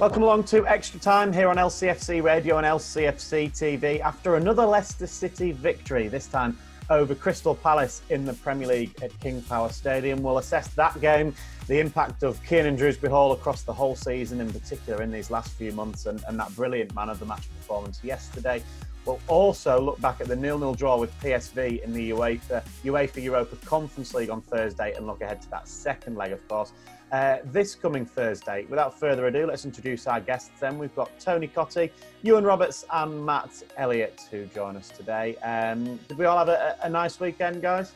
[0.00, 5.06] Welcome along to Extra Time here on LCFC Radio and LCFC TV after another Leicester
[5.06, 6.56] City victory, this time
[6.88, 10.22] over Crystal Palace in the Premier League at King Power Stadium.
[10.22, 11.34] We'll assess that game,
[11.66, 15.52] the impact of Kiernan Dewsbury Hall across the whole season, in particular in these last
[15.52, 18.62] few months, and, and that brilliant man of the match performance yesterday.
[19.10, 23.56] We'll also look back at the nil-nil draw with PSV in the UEFA UEFA Europa
[23.66, 26.72] Conference League on Thursday and look ahead to that second leg, of course.
[27.10, 28.66] Uh, this coming Thursday.
[28.68, 30.78] Without further ado, let's introduce our guests then.
[30.78, 31.90] We've got Tony Cottee,
[32.22, 35.34] Ewan Roberts, and Matt Elliott who join us today.
[35.38, 37.94] Um, did we all have a, a, nice weekend, guys?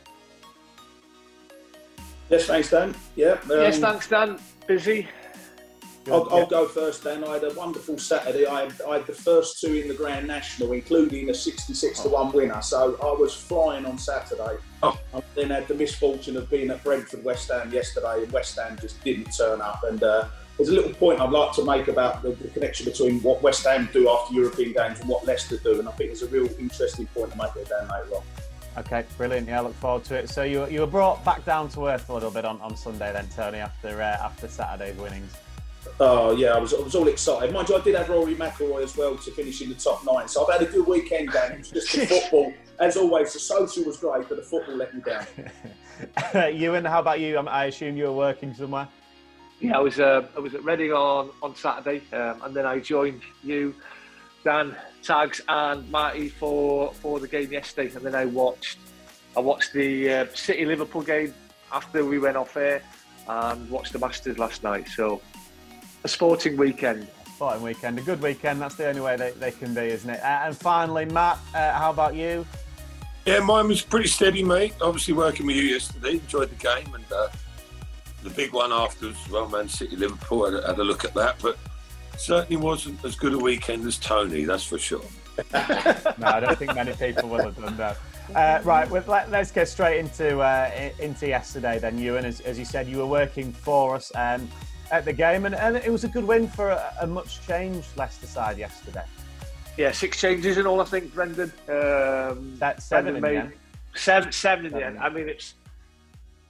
[2.28, 2.92] Yes, thanks, Dan.
[3.14, 3.38] Yeah.
[3.44, 4.40] Um, yes, thanks, Dan.
[4.66, 5.06] Busy.
[6.10, 7.24] I'll, I'll, go first then.
[7.24, 8.46] I had a wonderful Saturday.
[8.46, 12.08] I had, I had, the first two in the Grand National, including a 66 to
[12.08, 12.60] 1 winner.
[12.62, 14.56] So I was flying on Saturday.
[14.82, 14.98] Oh.
[15.14, 18.76] I then had the misfortune of being at Brentford West Ham yesterday, and West Ham
[18.80, 19.82] just didn't turn up.
[19.84, 23.20] And uh, there's a little point I'd like to make about the, the, connection between
[23.22, 25.78] what West Ham do after European games and what Leicester do.
[25.78, 28.22] And I think there's a real interesting point to make there, Dan, later on.
[28.76, 29.48] Okay, brilliant.
[29.48, 30.28] Yeah, I look forward to it.
[30.28, 33.12] So you, you were brought back down to earth a little bit on, on Sunday
[33.12, 35.32] then, Tony, after uh, after Saturday's winnings.
[36.00, 37.52] Oh yeah, I was, I was all excited.
[37.52, 40.28] Mind you, I did have Rory McIlroy as well to finish in the top nine.
[40.28, 41.52] So I've had a good weekend, Dan.
[41.52, 42.52] It was just the football.
[42.80, 46.52] As always, the social was great, but the football let me down.
[46.54, 47.38] Ewan, how about you?
[47.38, 48.88] I assume you were working somewhere.
[49.60, 50.00] Yeah, I was.
[50.00, 53.74] Uh, I was at Reading on on Saturday, um, and then I joined you,
[54.42, 58.78] Dan, Tags, and Marty for for the game yesterday, and then I watched.
[59.36, 61.34] I watched the uh, City Liverpool game
[61.72, 62.82] after we went off air,
[63.28, 64.88] and watched the Masters last night.
[64.88, 65.20] So
[66.04, 67.08] a sporting weekend.
[67.34, 68.60] Sporting weekend, a good weekend.
[68.60, 70.20] That's the only way they, they can be, isn't it?
[70.20, 72.46] Uh, and finally, Matt, uh, how about you?
[73.24, 74.74] Yeah, mine was pretty steady, mate.
[74.82, 77.28] Obviously, working with you yesterday, enjoyed the game, and uh,
[78.22, 81.56] the big one afterwards, well, Man City Liverpool, had, had a look at that, but
[82.18, 85.04] certainly wasn't as good a weekend as Tony, that's for sure.
[85.52, 87.96] no, I don't think many people will have done that.
[88.34, 92.24] Uh, right, well, let, us get straight into uh, into yesterday then, Ewan.
[92.24, 94.12] As, as you said, you were working for us.
[94.14, 94.48] Um,
[94.90, 97.88] at the game, and, and it was a good win for a, a much changed
[97.96, 99.04] Leicester side yesterday.
[99.76, 101.52] Yeah, six changes in all, I think, Brendan.
[101.68, 103.58] Um, That's seven Brendan in made,
[103.94, 104.98] Seven, seven in the end.
[104.98, 105.54] I mean, it's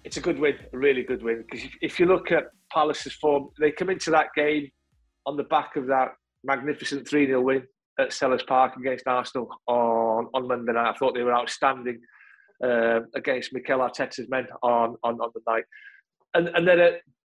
[0.05, 1.43] it's a good win, a really good win.
[1.43, 4.71] Because if, if you look at Palace's form, they come into that game
[5.27, 6.13] on the back of that
[6.45, 7.63] magnificent 3 0 win
[7.99, 10.91] at Selhurst Park against Arsenal on, on Monday night.
[10.91, 12.01] I thought they were outstanding
[12.63, 15.65] uh, against Mikel Arteta's men on, on, on the night.
[16.35, 16.95] And, and then at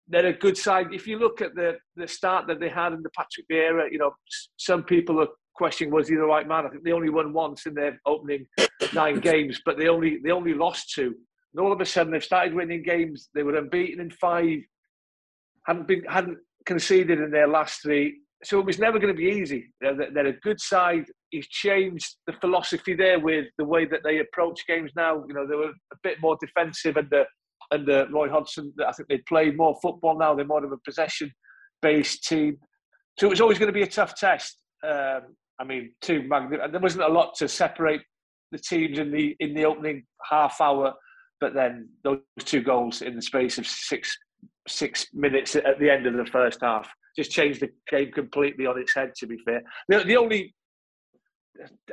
[0.08, 0.92] they're a good side.
[0.92, 3.98] If you look at the the start that they had in the Patrick Vieira, you
[3.98, 4.12] know,
[4.56, 6.66] some people are questioning was he the right man.
[6.66, 8.46] I think they only won once in their opening
[8.94, 11.14] nine games, but they only they only lost two.
[11.52, 13.28] And all of a sudden they've started winning games.
[13.34, 14.58] They were unbeaten in five,
[15.66, 18.18] hadn't been hadn't conceded in their last three.
[18.44, 19.72] So it was never going to be easy.
[19.80, 21.06] They're, they're a good side.
[21.30, 25.24] He's changed the philosophy there with the way that they approach games now.
[25.26, 27.24] You know, they were a bit more defensive and the
[27.72, 28.72] under Roy Hodgson.
[28.86, 30.34] I think they played more football now.
[30.34, 32.58] They're more of a possession-based team.
[33.18, 34.62] So it was always going to be a tough test.
[34.86, 36.72] Um, I mean, two magnificent.
[36.72, 38.02] There wasn't a lot to separate
[38.52, 40.92] the teams in the in the opening half hour,
[41.40, 44.16] but then those two goals in the space of six
[44.68, 48.78] six minutes at the end of the first half just changed the game completely on
[48.78, 49.12] its head.
[49.16, 50.54] To be fair, the, the only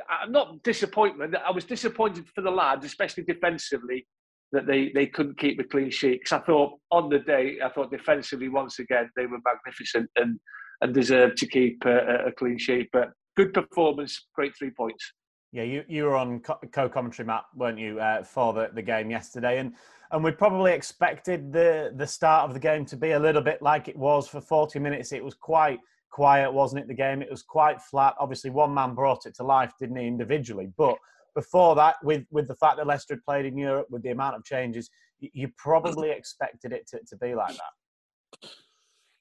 [0.08, 1.34] I'm not disappointment.
[1.36, 4.06] I was disappointed for the lads, especially defensively,
[4.54, 6.20] that they, they couldn't keep a clean sheet.
[6.20, 10.38] Because I thought on the day, I thought defensively once again they were magnificent and
[10.80, 12.88] and deserved to keep a, a clean sheet.
[12.92, 15.12] But good performance, great three points.
[15.52, 19.58] Yeah, you, you were on co-commentary, Matt, weren't you, uh, for the, the game yesterday?
[19.58, 19.74] And
[20.10, 23.60] and we probably expected the the start of the game to be a little bit
[23.62, 25.12] like it was for 40 minutes.
[25.12, 26.88] It was quite quiet, wasn't it?
[26.88, 28.14] The game it was quite flat.
[28.20, 30.70] Obviously, one man brought it to life, didn't he, individually?
[30.76, 30.96] But
[31.34, 34.36] before that, with with the fact that Leicester had played in Europe, with the amount
[34.36, 34.90] of changes,
[35.20, 38.50] you probably expected it to, to be like that.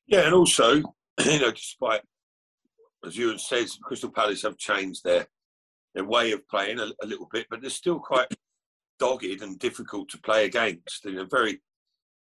[0.07, 0.75] Yeah, and also,
[1.25, 2.01] you know, despite
[3.05, 5.27] as you said, Crystal Palace have changed their
[5.93, 8.27] their way of playing a, a, little bit, but they're still quite
[8.97, 11.05] dogged and difficult to play against.
[11.05, 11.61] A very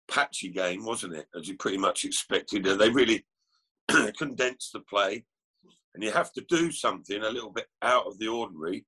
[0.08, 1.28] patchy game, wasn't it?
[1.38, 3.24] As you pretty much expected, they really
[4.18, 5.26] condensed the play,
[5.94, 8.86] and you have to do something a little bit out of the ordinary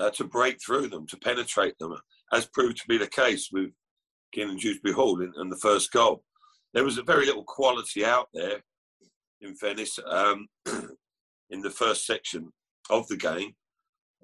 [0.00, 1.94] uh, to break through them, to penetrate them,
[2.32, 3.70] as proved to be the case with
[4.32, 6.24] Kiernan Dewsbury Hall in, in, the first goal.
[6.72, 8.62] There was a very little quality out there,
[9.40, 10.48] in fairness, um,
[11.50, 12.50] in the first section
[12.88, 13.52] of the game,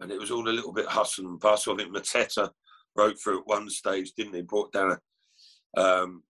[0.01, 1.75] and it was all a little bit hustle and bustle.
[1.75, 2.51] I think Mateta
[2.95, 4.43] broke through at one stage, didn't he?
[4.43, 4.97] Brought down
[5.77, 6.23] a, um,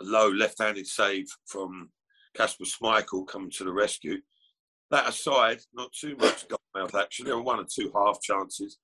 [0.00, 1.90] a low left-handed save from
[2.36, 4.18] Kasper Schmeichel coming to the rescue.
[4.90, 7.26] That aside, not too much mouth action.
[7.26, 8.78] There were one or two half chances,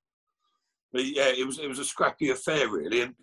[0.92, 3.14] but yeah, it was it was a scrappy affair really, and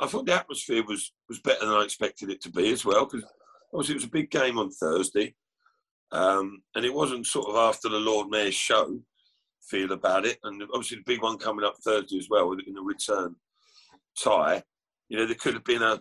[0.00, 3.06] I thought the atmosphere was was better than I expected it to be as well
[3.06, 3.26] because
[3.72, 5.34] obviously it was a big game on Thursday,
[6.12, 9.00] um, and it wasn't sort of after the Lord Mayor's show
[9.62, 12.82] feel about it, and obviously the big one coming up Thursday as well in the
[12.82, 13.34] return
[14.22, 14.62] tie.
[15.08, 16.00] You know, there could have been a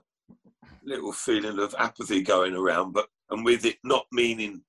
[0.83, 4.61] little feeling of apathy going around, but and with it not meaning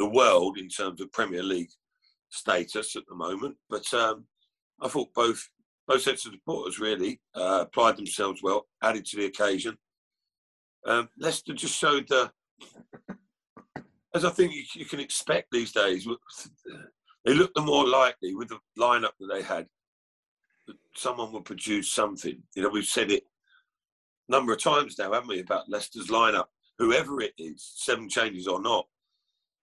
[0.00, 1.70] the world in terms of Premier League
[2.30, 4.24] status at the moment, but um,
[4.80, 5.48] I thought both
[5.86, 9.76] both sets of supporters really uh, applied themselves well, added to the occasion.
[10.86, 12.30] Um, Leicester just showed the,
[14.14, 16.06] as I think you, you, can expect these days,
[17.24, 19.66] they looked the more likely with the lineup that they had
[20.94, 22.40] someone would produce something.
[22.54, 23.24] You know, we've said it
[24.28, 26.46] a number of times now, haven't we, about Leicester's lineup,
[26.78, 28.86] whoever it is, seven changes or not.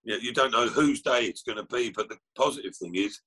[0.08, 3.20] You, don't know whose day it's going to be, but the positive thing is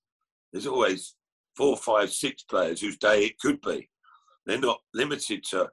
[0.50, 1.14] there's always
[1.54, 3.90] four, five, six players whose day it could be.
[4.46, 5.68] They're not limited to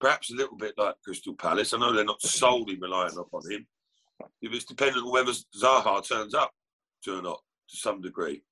[0.00, 1.74] perhaps a little bit like Crystal Palace.
[1.74, 3.66] I know they're not solely relying upon him.
[4.40, 6.52] If it's dependent on whether Zaha turns up
[7.04, 7.40] to or not
[7.70, 8.42] to some degree.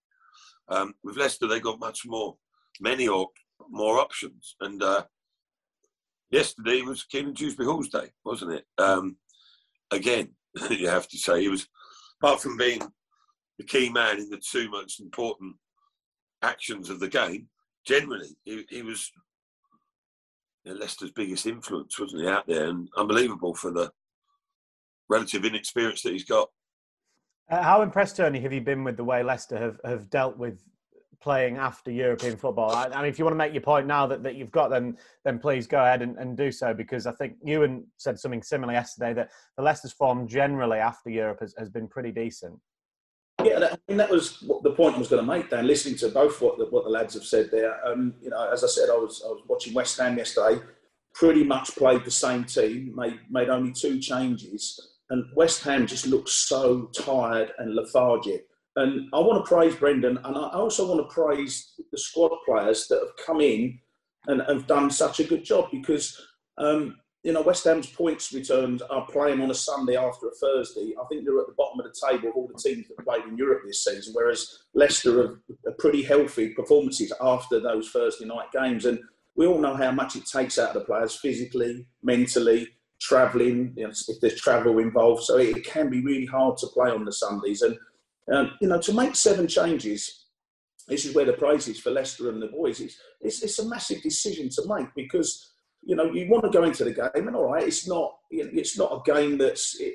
[0.68, 2.36] Um, with Leicester, they got much more,
[2.80, 3.28] many or
[3.70, 4.56] more options.
[4.60, 5.04] And uh,
[6.30, 8.64] yesterday was Kiernan Dewsbury Hall's day, wasn't it?
[8.78, 9.16] Um,
[9.92, 10.30] again,
[10.70, 11.66] you have to say he was,
[12.20, 12.80] apart from being
[13.58, 15.54] the key man in the two most important
[16.42, 17.48] actions of the game,
[17.86, 19.10] generally, he, he was
[20.64, 22.68] you know, Leicester's biggest influence, wasn't he, out there?
[22.68, 23.90] And unbelievable for the
[25.08, 26.48] relative inexperience that he's got.
[27.50, 30.62] Uh, how impressed, Tony, have you been with the way Leicester have, have dealt with
[31.20, 32.70] playing after European football?
[32.72, 34.70] I, I, mean, if you want to make your point now that, that you've got,
[34.70, 38.42] then then please go ahead and, and do so because I think Ewan said something
[38.42, 42.58] similar yesterday that the Leicester's form generally after Europe has, has been pretty decent.
[43.44, 45.50] Yeah, I mean that was the point I was going to make.
[45.50, 47.86] Dan, listening to both what the, what the lads have said there.
[47.86, 50.60] Um, you know, as I said, I was I was watching West Ham yesterday.
[51.14, 52.94] Pretty much played the same team.
[52.96, 58.47] Made made only two changes, and West Ham just looked so tired and lethargic.
[58.78, 62.86] And I want to praise Brendan, and I also want to praise the squad players
[62.88, 63.78] that have come in
[64.28, 66.20] and have done such a good job because
[66.58, 70.94] um, you know, West Ham's points returned are playing on a Sunday after a Thursday.
[71.00, 73.24] I think they're at the bottom of the table of all the teams that played
[73.24, 78.84] in Europe this season, whereas Leicester have, pretty healthy performances after those Thursday night games.
[78.84, 79.00] And
[79.36, 82.68] we all know how much it takes out of the players physically, mentally,
[83.00, 85.24] travelling, you know, if there's travel involved.
[85.24, 87.62] So it can be really hard to play on the Sundays.
[87.62, 87.76] And,
[88.32, 90.26] um, you know, to make seven changes,
[90.86, 92.80] this is where the praise is for Leicester and the boys.
[92.80, 95.52] It's, it's, it's a massive decision to make because
[95.82, 98.78] you know, you want to go into the game, and all right, it's not it's
[98.78, 99.80] not a game that's.
[99.80, 99.94] It,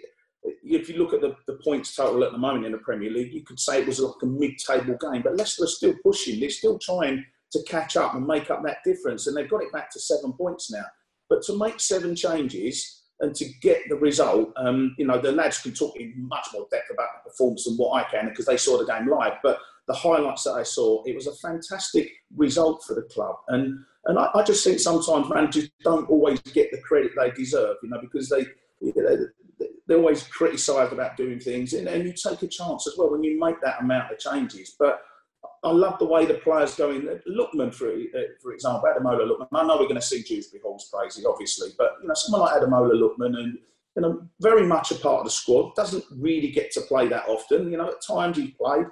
[0.66, 3.34] if you look at the, the points total at the moment in the Premier League,
[3.34, 6.38] you could say it was like a mid-table game, but Leicester are still pushing.
[6.38, 9.72] They're still trying to catch up and make up that difference, and they've got it
[9.72, 10.84] back to seven points now.
[11.30, 15.60] But to make seven changes and to get the result, um, you know, the lads
[15.60, 18.58] can talk in much more depth about the performance than what I can because they
[18.58, 19.34] saw the game live.
[19.42, 23.84] But the highlights that I saw, it was a fantastic result for the club, and
[24.06, 27.90] and I, I, just think sometimes managers don't always get the credit they deserve, you
[27.90, 28.46] know, because they,
[28.82, 29.28] you know,
[29.88, 33.24] they're always criticised about doing things, and, and you take a chance as well when
[33.24, 34.76] you make that amount of changes.
[34.78, 35.02] But
[35.64, 37.04] I love the way the players go in.
[37.28, 39.48] Lookman, for, uh, for example, Ademola Lookman.
[39.54, 42.62] I know we're going to see Dewsbury Hall's crazy, obviously, but you know, someone like
[42.62, 43.58] Ademola Lookman and
[43.96, 45.76] you know, very much a part of the squad.
[45.76, 47.72] Doesn't really get to play that often.
[47.72, 48.88] You know, at times he played,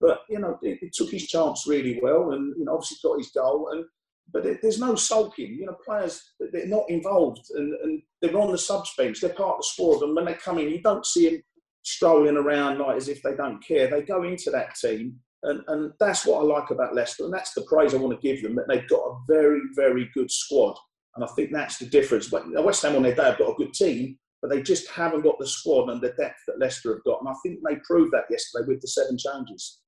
[0.00, 3.18] but you know, he, he took his chance really well, and you know, obviously got
[3.18, 3.70] his goal.
[3.72, 3.84] And
[4.32, 5.54] but there's no sulking.
[5.54, 9.20] You know, players they're not involved and, and they're on the subs bench.
[9.20, 11.42] They're part of the squad, and when they come in, you don't see them
[11.82, 13.88] strolling around like as if they don't care.
[13.88, 17.54] They go into that team, and, and that's what I like about Leicester, and that's
[17.54, 20.76] the praise I want to give them that they've got a very very good squad,
[21.16, 22.28] and I think that's the difference.
[22.28, 25.22] But West Ham on their day have got a good team, but they just haven't
[25.22, 28.12] got the squad and the depth that Leicester have got, and I think they proved
[28.12, 29.80] that yesterday with the seven changes.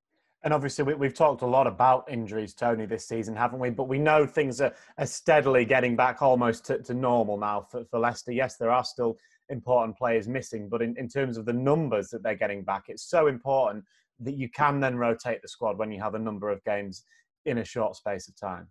[0.45, 3.71] And obviously, we, have talked a lot about injuries, Tony, this season, haven't we?
[3.71, 7.85] But we know things are, are steadily getting back almost to, to normal now for,
[7.85, 8.33] for, Leicester.
[8.33, 9.17] Yes, there are still
[9.51, 13.09] important players missing, but in, in terms of the numbers that they're getting back, it's
[13.09, 13.85] so important
[14.25, 17.05] that you can then rotate the squad when you have a number of games
[17.45, 18.69] in a short space of time.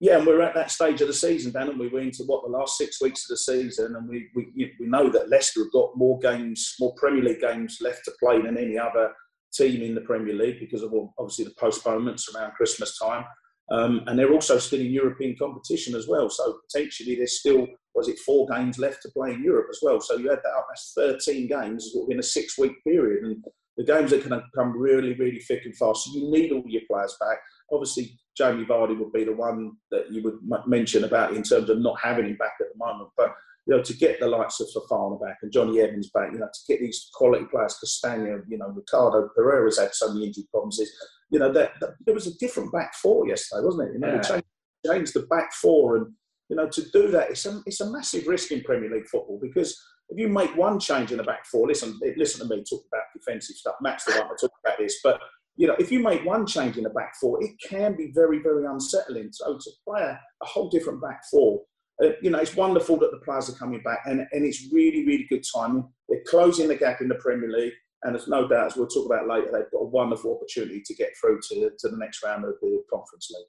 [0.00, 2.44] Yeah, and we're at that stage of the season, Dan, and we were into what
[2.44, 5.72] the last six weeks of the season, and we we, we know that Leicester have
[5.72, 9.12] got more games, more Premier League games left to play than any other
[9.52, 13.24] team in the Premier League because of obviously the postponements around Christmas time.
[13.70, 16.30] Um, and they're also still in European competition as well.
[16.30, 20.00] So potentially there's still, was it four games left to play in Europe as well?
[20.00, 23.24] So you add that up, that's 13 games within a six week period.
[23.24, 23.44] And
[23.78, 26.04] the games are going to come really, really thick and fast.
[26.04, 27.38] So you need all your players back.
[27.72, 31.78] Obviously, Jamie Vardy would be the one that you would mention about in terms of
[31.78, 33.10] not having him back at the moment.
[33.16, 33.34] But
[33.66, 36.48] you know, to get the likes of Fofana back and Johnny Evans back, you know,
[36.52, 40.80] to get these quality players, Castagna, you know, Ricardo Pereira's had so many injury problems.
[40.80, 40.90] Is,
[41.30, 43.92] you know, that, that, there was a different back four yesterday, wasn't it?
[43.92, 44.20] You know, yeah.
[44.22, 44.46] changed,
[44.86, 46.06] changed, the back four, and
[46.48, 49.38] you know, to do that, it's a it's a massive risk in Premier League football
[49.40, 49.78] because
[50.08, 53.04] if you make one change in the back four, listen, listen to me talk about
[53.14, 53.74] defensive stuff.
[53.80, 55.20] Matt's the one to talk about this, but
[55.56, 58.40] you know, if you make one change in the back four, it can be very,
[58.40, 59.30] very unsettling.
[59.32, 61.62] So to play a, a whole different back four
[62.02, 65.04] uh, you know, it's wonderful that the players are coming back, and, and it's really,
[65.04, 65.88] really good timing.
[66.08, 67.72] They're closing the gap in the Premier League,
[68.02, 70.94] and there's no doubt, as we'll talk about later, they've got a wonderful opportunity to
[70.94, 73.46] get through to, to the next round of the Conference League.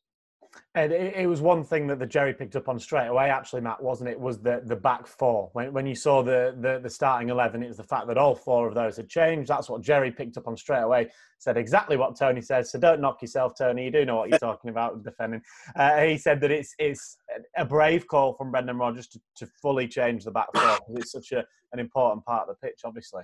[0.76, 3.62] And it, it, was one thing that the Jerry picked up on straight away, actually,
[3.62, 4.20] Matt, wasn't it?
[4.20, 5.50] Was the, the back four.
[5.54, 8.36] When, when you saw the, the, the starting 11, it was the fact that all
[8.36, 9.50] four of those had changed.
[9.50, 11.10] That's what Jerry picked up on straight away.
[11.38, 12.72] Said exactly what Tony says.
[12.72, 13.86] So don't knock yourself, Tony.
[13.86, 15.42] You do know what you're talking about defending.
[15.76, 17.18] Uh, he said that it's it's
[17.58, 21.12] a brave call from Brendan Rodgers to, to fully change the back four because it's
[21.12, 23.24] such a, an important part of the pitch, obviously.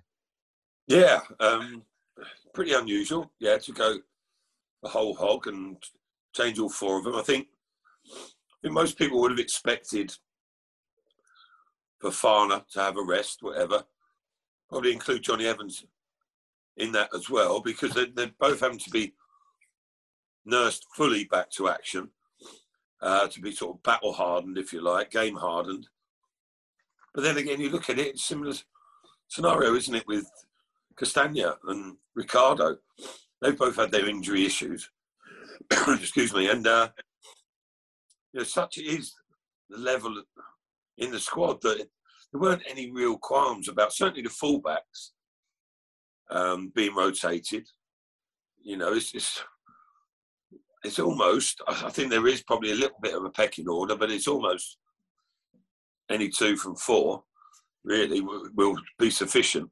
[0.88, 1.84] Yeah, um,
[2.53, 3.32] pretty unusual.
[3.39, 3.98] Yeah, to go
[4.82, 5.77] the whole hog and
[6.36, 7.15] change all four of them.
[7.15, 7.48] I think,
[8.06, 10.13] I think most people would have expected
[12.04, 13.84] Fofana to have a rest, whatever.
[14.70, 15.86] Probably include Johnny Evans
[16.77, 19.13] in that as well, because they, they're both having to be
[20.46, 22.10] nursed fully back to action,
[23.01, 25.88] uh, to be sort of battle hardened, if you like, game hardened.
[27.13, 28.54] But then again, you look at it, it's similar
[29.30, 30.30] scenario, isn't it, with
[30.98, 32.77] Castagna and Ricardo?
[33.42, 34.89] They've both had their injury issues.
[36.00, 36.89] excuse me, and uh,
[38.33, 39.13] you know, such is
[39.69, 40.21] the level
[40.97, 41.88] in the squad that
[42.31, 45.12] there weren't any real qualms about certainly the fullbacks
[46.29, 47.67] um, being rotated.
[48.62, 49.43] You know, it's, it's
[50.83, 51.62] it's almost.
[51.67, 54.77] I think there is probably a little bit of a pecking order, but it's almost
[56.09, 57.24] any two from four
[57.83, 59.69] really will, be sufficient.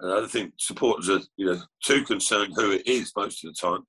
[0.00, 3.54] And I don't think supporters are you know too concerned who it is most of
[3.54, 3.86] the time.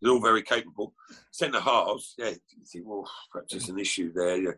[0.00, 0.94] They're all very capable.
[1.30, 4.36] Centre halves, yeah, you think, well, perhaps there's an issue there.
[4.36, 4.52] Yeah.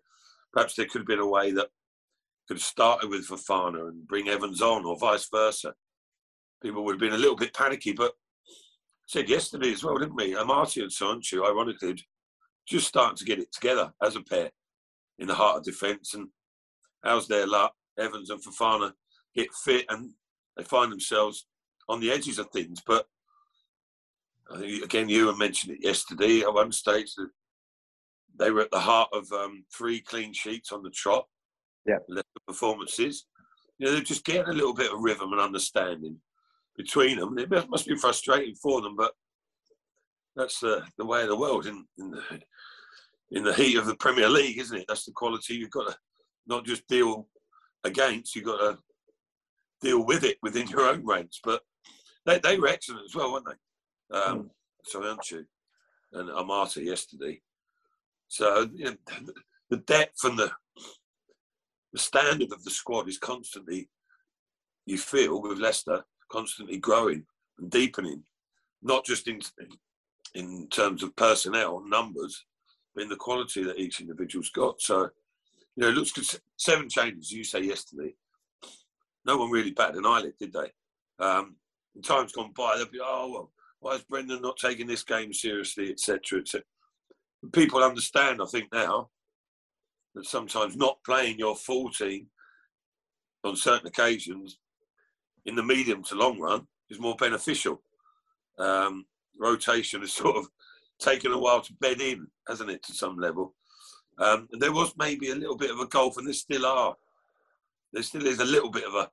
[0.52, 1.68] Perhaps there could have been a way that
[2.46, 5.74] could have started with Fofana and bring Evans on, or vice versa.
[6.62, 8.12] People would have been a little bit panicky, but
[9.06, 10.34] said yesterday as well, didn't we?
[10.34, 11.96] Amartey and Söyüncü, ironically,
[12.66, 14.50] just starting to get it together as a pair
[15.18, 16.14] in the heart of defence.
[16.14, 16.28] And
[17.02, 17.74] how's their luck?
[17.98, 18.92] Evans and Fofana
[19.34, 20.12] get fit and
[20.56, 21.46] they find themselves
[21.88, 22.80] on the edges of things.
[22.86, 23.06] But
[24.52, 27.30] I think again, you mentioned it yesterday at one stage that
[28.38, 31.26] they were at the heart of um, three clean sheets on the trot.
[31.86, 31.98] Yeah,
[32.46, 33.26] performances.
[33.78, 36.16] You know, they're just getting a little bit of rhythm and understanding
[36.76, 37.36] between them.
[37.38, 39.12] It must be frustrating for them, but
[40.36, 42.22] that's the the way of the world in in the,
[43.32, 44.84] in the heat of the Premier League, isn't it?
[44.88, 45.96] That's the quality you've got to
[46.46, 47.28] not just deal
[47.84, 48.34] against.
[48.36, 48.78] You've got to
[49.80, 51.40] deal with it within your own ranks.
[51.42, 51.62] But
[52.26, 53.54] they, they were excellent as well, weren't they?
[54.12, 54.50] Um,
[54.84, 55.46] Söyüncü
[56.12, 57.40] and Amartey yesterday.
[58.28, 58.96] So you know,
[59.70, 60.50] the depth and the
[61.92, 63.88] the standard of the squad is constantly,
[64.86, 67.26] you feel with Leicester, constantly growing
[67.58, 68.22] and deepening,
[68.82, 69.40] not just in
[70.34, 72.44] in terms of personnel numbers,
[72.94, 74.80] but in the quality that each individual's got.
[74.80, 75.10] So,
[75.76, 76.24] you know, it looks good.
[76.56, 78.14] Seven changes, you say yesterday.
[79.26, 80.72] No one really batted an eyelid, did they?
[81.24, 81.56] Um,
[81.94, 85.32] in times gone by, they'll be, oh well, why is Brendan not taking this game
[85.32, 86.64] seriously, etc., etc.
[87.52, 89.10] People understand, I think now,
[90.14, 92.28] that sometimes not playing your full team
[93.42, 94.58] on certain occasions
[95.46, 97.82] in the medium to long run is more beneficial.
[98.56, 99.04] Um,
[99.40, 100.46] rotation has sort of
[101.00, 103.56] taken a while to bed in, hasn't it, to some level?
[104.18, 106.94] Um, and there was maybe a little bit of a gulf, and there still are.
[107.92, 109.10] There still is a little bit of a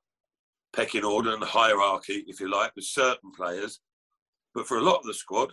[0.72, 3.80] pecking order and hierarchy, if you like, with certain players
[4.54, 5.52] but for a lot of the squad,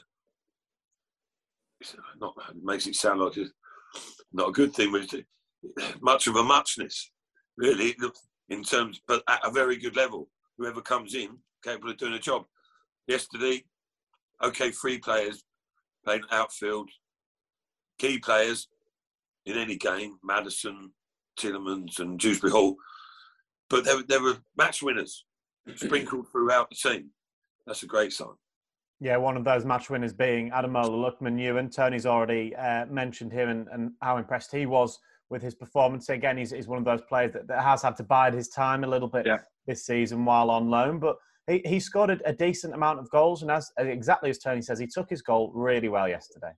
[2.20, 3.52] not, it makes it sound like it's
[4.34, 5.24] not a good thing, but
[6.02, 7.12] much of a muchness,
[7.58, 7.96] really,
[8.50, 10.30] in terms, but at a very good level.
[10.58, 12.46] Whoever comes in, capable of doing a job.
[13.08, 13.64] Yesterday,
[14.44, 15.44] okay, three players
[16.04, 16.90] playing outfield,
[18.00, 18.68] key players
[19.46, 20.92] in any game, Maddison,
[21.40, 22.76] Tielemans, and Dewsbury Hall.
[23.70, 25.26] But there were match winners
[25.76, 27.12] sprinkled throughout the team.
[27.66, 28.30] That's a great sign.
[29.00, 31.70] Yeah, one of those match winners being Ademola Lookman Ewan.
[31.70, 34.98] Tony's already uh, mentioned him and, and, how impressed he was
[35.30, 36.10] with his performance.
[36.10, 38.84] Again, he's, he's one of those players that, that, has had to bide his time
[38.84, 39.38] a little bit yeah.
[39.68, 43.44] this season while on loan, but he, he scored a, a, decent amount of goals.
[43.44, 46.52] And as exactly as Tony says, he took his goal really well yesterday.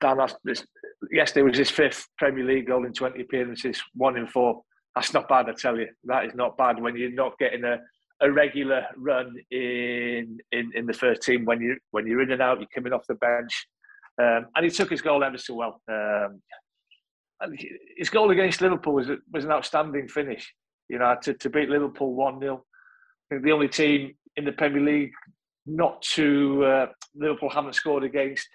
[0.00, 0.64] Dan, this,
[1.10, 4.62] yesterday was his fifth Premier League goal in 20 appearances, one in four.
[4.94, 5.88] That's not bad, I tell you.
[6.04, 7.78] That is not bad when you're not getting a,
[8.22, 12.42] a regular run in, in in the first team when you when you're in and
[12.42, 13.66] out, you're coming off the bench,
[14.20, 15.80] um, and he took his goal ever so well.
[15.90, 16.40] Um,
[17.98, 20.52] his goal against Liverpool was was an outstanding finish.
[20.88, 22.64] You know, to, to beat Liverpool one 0
[23.30, 25.12] I think the only team in the Premier League
[25.66, 28.48] not to uh, Liverpool haven't scored against.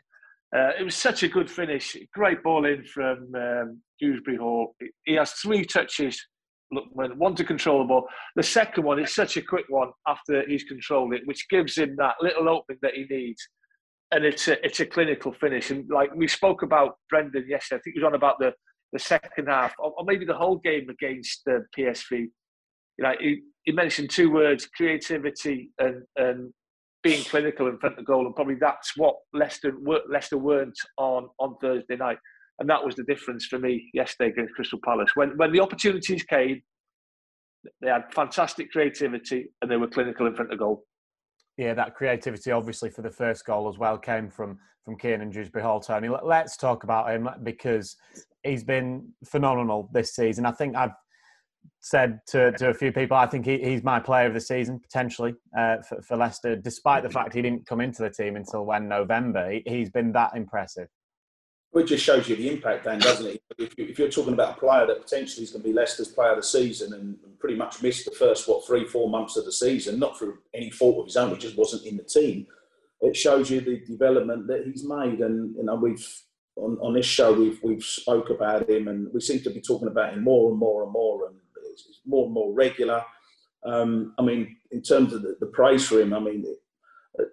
[0.55, 1.95] Uh, it was such a good finish.
[2.13, 4.75] Great ball in from um, Dewsbury Hall.
[5.05, 6.25] He has three touches
[6.73, 8.07] Lookman, one to control the ball.
[8.35, 11.95] The second one is such a quick one after he's controlled it, which gives him
[11.97, 13.47] that little opening that he needs.
[14.11, 15.71] And it's a, it's a clinical finish.
[15.71, 18.53] And like we spoke about Brendan yesterday, I think he was on about the,
[18.93, 22.11] the second half, or, maybe the whole game against the PSV.
[22.97, 26.51] You know, he, he mentioned two words: creativity and, and
[27.03, 29.73] being clinical in front of goal, and probably that's what Leicester
[30.09, 32.17] Leicester weren't on on Thursday night
[32.61, 35.09] and that was the difference for me yesterday against Crystal Palace.
[35.15, 36.61] When when the opportunities came,
[37.81, 40.83] they had fantastic creativity and they were clinical in front of goal.
[41.57, 45.63] Yeah, that creativity, obviously, for the first goal as well, came from from Kiernan Dewsbury
[45.63, 45.79] Hall.
[45.79, 47.97] Tony, let's talk about him because
[48.43, 50.45] he's been phenomenal this season.
[50.45, 50.93] I think I've
[51.79, 54.79] said to, to a few people, I think he, he's my player of the season
[54.79, 58.65] potentially uh, for, for Leicester, despite the fact he didn't come into the team until
[58.65, 59.49] when November.
[59.49, 60.87] He, he's been that impressive.
[61.73, 63.41] It just shows you the impact, Dan, doesn't it?
[63.57, 66.31] If, you, are talking about a player that potentially is going to be Leicester's player
[66.31, 69.51] of the season and, pretty much missed the first, what, three, four months of the
[69.51, 72.45] season, not through any fault of his own, he just wasn't in the team.
[73.01, 75.21] It shows you the development that he's made.
[75.21, 76.07] And, you know, we've,
[76.55, 79.87] on, on this show, we've, we've spoke about him and we seem to be talking
[79.87, 81.35] about him more and more and more and
[81.71, 83.03] it's, more and more regular.
[83.65, 86.45] Um, I mean, in terms of the, the praise for him, I mean,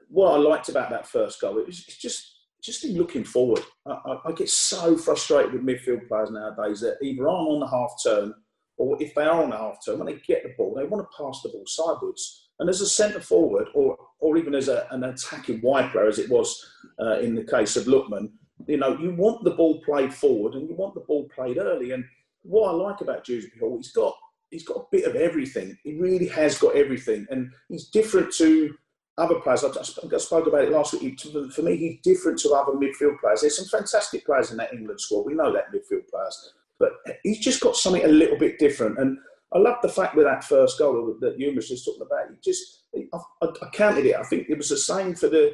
[0.08, 3.92] what I liked about that first goal, it was, just just in looking forward, I,
[3.92, 7.92] I, I, get so frustrated with midfield players nowadays that either aren't on the half
[8.02, 8.34] turn
[8.78, 11.04] or if they are on the half turn, when they get the ball, they want
[11.04, 12.48] to pass the ball sideways.
[12.60, 16.18] And as a centre forward or, or even as a, an attacking wide player, as
[16.18, 16.64] it was
[17.00, 18.30] uh, in the case of Lookman,
[18.66, 21.92] you know, you want the ball played forward and you want the ball played early.
[21.92, 22.04] And
[22.42, 24.16] what I like about Dewsbury Hall, he's got
[24.50, 25.76] he's got a bit of everything.
[25.84, 28.74] He really has got everything, and he's different to
[29.18, 31.20] other players, I, spoke about it last week.
[31.20, 33.40] For me, he's different to other midfield players.
[33.40, 35.26] There's some fantastic players in that England squad.
[35.26, 36.92] We know that midfield players, but
[37.24, 38.98] he's just got something a little bit different.
[38.98, 39.18] And
[39.52, 42.30] I love the fact with that first goal that you was just talking about.
[42.30, 44.16] He just, I, I, counted it.
[44.16, 45.52] I think it was the same for the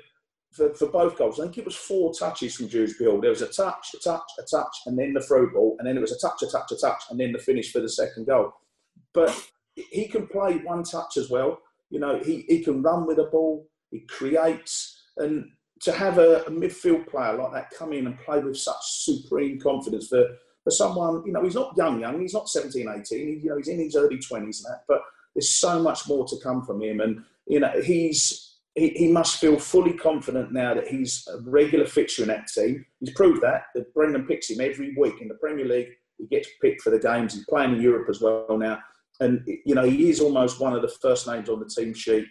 [0.53, 1.41] for, for both goals.
[1.41, 3.21] I think it was four touches from Dewsbury Hall.
[3.21, 5.97] There was a touch, a touch, a touch, and then the through ball, and then
[5.97, 8.27] it was a touch, a touch, a touch, and then the finish for the second
[8.27, 8.53] goal.
[9.13, 9.37] But
[9.75, 11.59] he can play one touch as well.
[11.91, 16.43] You know, he, he can run with the ball, he creates, and to have a,
[16.43, 20.27] a, midfield player like that come in and play with such supreme confidence for,
[20.63, 23.57] for someone, you know, he's not young, young, he's not 17, 18, he, you know,
[23.57, 25.03] he's in his early 20s and that, but
[25.35, 27.01] there's so much more to come from him.
[27.01, 31.87] And, you know, he's, he, he must feel fully confident now that he's a regular
[31.87, 32.85] fixture in that team.
[33.01, 35.89] He's proved that, that Brendan picks him every week in the Premier League.
[36.19, 37.35] He gets picked for the games.
[37.35, 38.79] He's playing in Europe as well now
[39.21, 42.27] and you know he is almost one of the first names on the team sheet.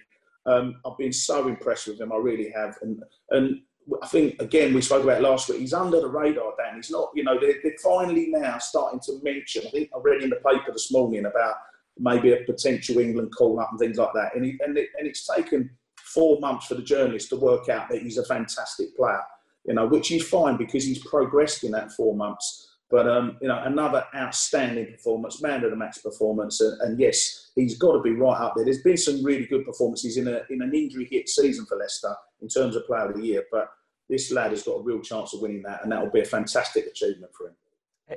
[0.45, 3.61] Um, I've been so impressed with him, I really have, and and
[4.01, 5.59] I think again we spoke about last week.
[5.59, 6.75] He's under the radar, Dan.
[6.75, 9.63] He's not, you know, they're, they're finally now starting to mention.
[9.67, 11.55] I think I read in the paper this morning about
[11.97, 15.07] maybe a potential England call up and things like that, and he, and, it, and
[15.07, 15.69] it's taken
[16.13, 19.21] four months for the journalists to work out that he's a fantastic player,
[19.65, 22.72] you know, which is fine because he's progressed in that four months.
[22.93, 27.49] But um, you know, another outstanding performance, man of the match performance, and, and, yes,
[27.55, 28.65] he's got to be right up there.
[28.65, 32.13] There's been some really good performances in a in an injury hit season for Leicester
[32.43, 33.67] in terms of Player of the Year, but
[34.11, 36.25] this lad has got a real chance of winning that, and that will be a
[36.25, 37.55] fantastic achievement for him.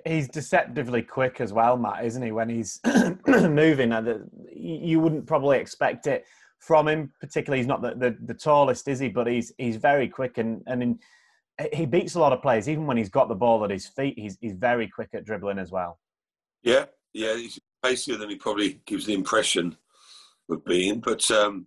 [0.05, 2.33] He's deceptively quick as well, Matt, isn't he?
[2.33, 2.79] When he's
[3.27, 3.95] moving,
[4.55, 6.27] you wouldn't probably expect it
[6.59, 7.11] from him.
[7.19, 9.09] Particularly, he's not the, the, the tallest, is he?
[9.09, 10.99] But he's he's very quick and and in
[11.73, 12.69] he beats a lot of players.
[12.69, 15.59] Even when he's got the ball at his feet, he's he's very quick at dribbling
[15.59, 15.99] as well.
[16.63, 19.77] Yeah, yeah, he's facier than he probably gives the impression
[20.51, 21.01] of being.
[21.01, 21.67] But um,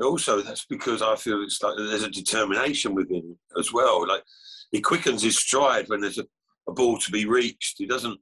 [0.00, 4.06] also, that's because I feel it's like there's a determination with him as well.
[4.06, 4.22] Like
[4.70, 6.26] he quickens his stride when there's a,
[6.68, 7.76] a ball to be reached.
[7.78, 8.20] He doesn't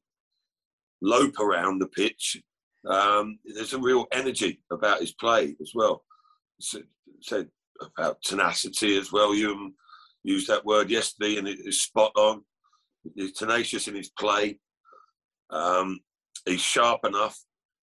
[1.02, 2.40] lope around the pitch.
[2.88, 6.04] Um, there's a real energy about his play as well.
[6.60, 6.80] So,
[7.20, 7.44] so
[7.80, 9.34] about tenacity as well.
[9.34, 9.74] You
[10.24, 12.42] used that word yesterday, and it is spot on.
[13.14, 14.58] He's tenacious in his play.
[15.50, 16.00] Um,
[16.46, 17.38] he's sharp enough,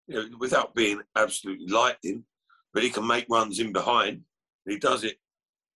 [0.08, 2.26] you know, without being absolutely lightning,
[2.74, 4.22] but he can make runs in behind.
[4.68, 5.18] He does it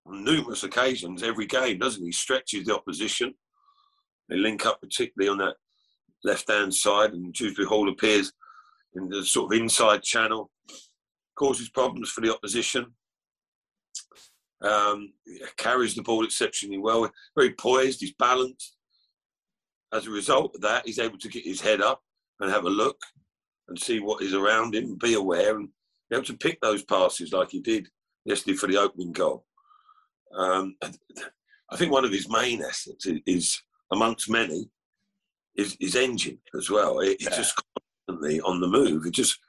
[0.06, 2.08] on numerous occasions every game, doesn't he?
[2.08, 3.34] he stretches the opposition.
[4.30, 5.56] They link up particularly on that
[6.24, 8.32] left-hand side, and Dewsbury Hall appears
[8.96, 10.50] in the sort of inside channel,
[11.38, 12.94] causes problems for the opposition.
[14.66, 15.14] Um,
[15.58, 18.78] carries the ball exceptionally well, very poised, he's balanced.
[19.94, 22.02] As a result of that, he's able to get his head up
[22.40, 23.00] and have a look
[23.68, 25.70] and see what is around him, be aware, and
[26.10, 27.88] be able to pick those passes like he did
[28.26, 29.46] yesterday for the opening goal.
[30.36, 30.76] Um,
[31.70, 34.70] I think one of his main assets is, amongst many,
[35.56, 37.00] is his engine as well.
[37.00, 37.28] It, yeah.
[37.28, 37.62] It's just
[38.08, 39.06] constantly on the move.
[39.06, 39.40] It just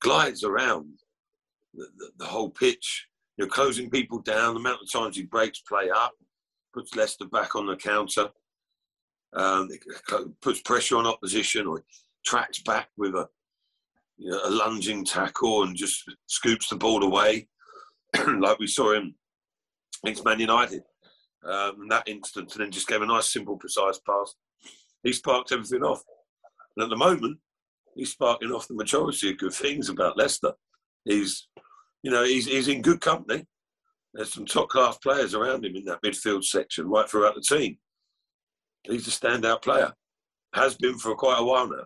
[0.00, 0.98] glides around
[1.74, 3.06] the, the, the whole pitch
[3.36, 4.54] you know, closing people down.
[4.54, 6.12] The amount of times he breaks play up,
[6.74, 8.28] puts Leicester back on the counter,
[9.34, 9.68] um,
[10.40, 11.82] puts pressure on opposition, or
[12.24, 13.28] tracks back with a,
[14.18, 17.48] you know, a lunging tackle and just scoops the ball away,
[18.38, 19.14] like we saw him
[20.04, 20.82] against Man United
[21.44, 24.34] um, in that instance, and then just gave a nice, simple, precise pass.
[25.02, 26.02] He sparked everything off.
[26.76, 27.38] And at the moment,
[27.94, 30.52] he's sparking off the majority of good things about Leicester.
[31.04, 31.48] He's
[32.02, 33.44] you know, he's, he's in good company.
[34.14, 37.78] There's some top class players around him in that midfield section, right throughout the team.
[38.84, 39.92] He's a standout player.
[40.54, 41.84] Has been for quite a while now.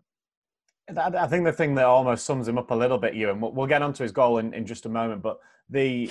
[1.19, 3.83] I think the thing that almost sums him up a little bit, Ewan, we'll get
[3.83, 6.11] onto his goal in, in just a moment, but the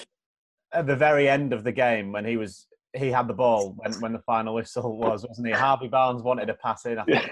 [0.73, 3.93] at the very end of the game when he was he had the ball when,
[3.95, 5.53] when the final whistle was, wasn't he?
[5.53, 6.97] Harvey Barnes wanted a pass in.
[6.97, 7.31] I think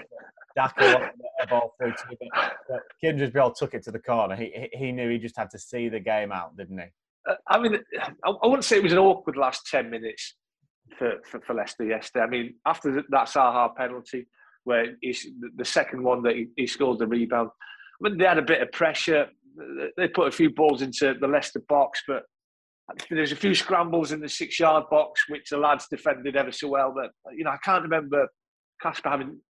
[0.56, 1.10] Daka
[1.48, 2.30] ball through to him,
[2.68, 4.36] but Kimmorley took it to the corner.
[4.36, 6.86] He he knew he just had to see the game out, didn't he?
[7.28, 7.78] Uh, I mean,
[8.24, 10.36] I, I wouldn't say it was an awkward last ten minutes
[10.98, 12.24] for, for, for Leicester yesterday.
[12.24, 14.26] I mean, after that Zaha penalty,
[14.64, 17.50] where he's the second one that he, he scored the rebound,
[18.00, 19.26] I mean, they had a bit of pressure.
[19.96, 22.24] They put a few balls into the Leicester box, but
[23.08, 26.68] there's a few scrambles in the six yard box which the lads defended ever so
[26.68, 26.92] well.
[26.94, 28.28] But you know, I can't remember
[28.82, 29.40] Kasper having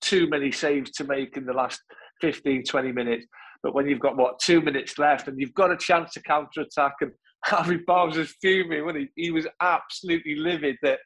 [0.00, 1.80] too many saves to make in the last
[2.20, 3.26] 15, 20 minutes.
[3.62, 6.62] But when you've got what two minutes left and you've got a chance to counter
[6.62, 7.12] attack, and
[7.44, 10.98] Harvey Barnes was fuming when he, he was absolutely livid that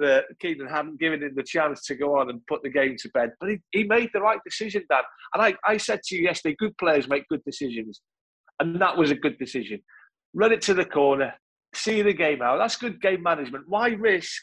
[0.00, 3.08] that Kiernan hadn't given him the chance to go on and put the game to
[3.14, 3.32] bed.
[3.40, 5.02] But he, he made the right decision, Dan.
[5.34, 8.00] And I, I said to you yesterday, good players make good decisions.
[8.60, 9.80] And that was a good decision
[10.34, 11.34] run it to the corner,
[11.74, 12.58] see the game out.
[12.58, 13.64] That's good game management.
[13.66, 14.42] Why risk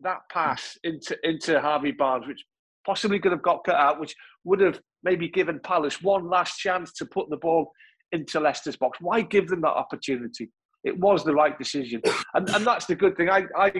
[0.00, 2.44] that pass into into Harvey Barnes, which
[2.84, 4.14] possibly could have got cut out, which
[4.44, 7.70] would have maybe given Palace one last chance to put the ball
[8.12, 8.98] into Leicester's box?
[9.00, 10.50] Why give them that opportunity?
[10.84, 12.02] It was the right decision,
[12.34, 13.30] and and that's the good thing.
[13.30, 13.72] I I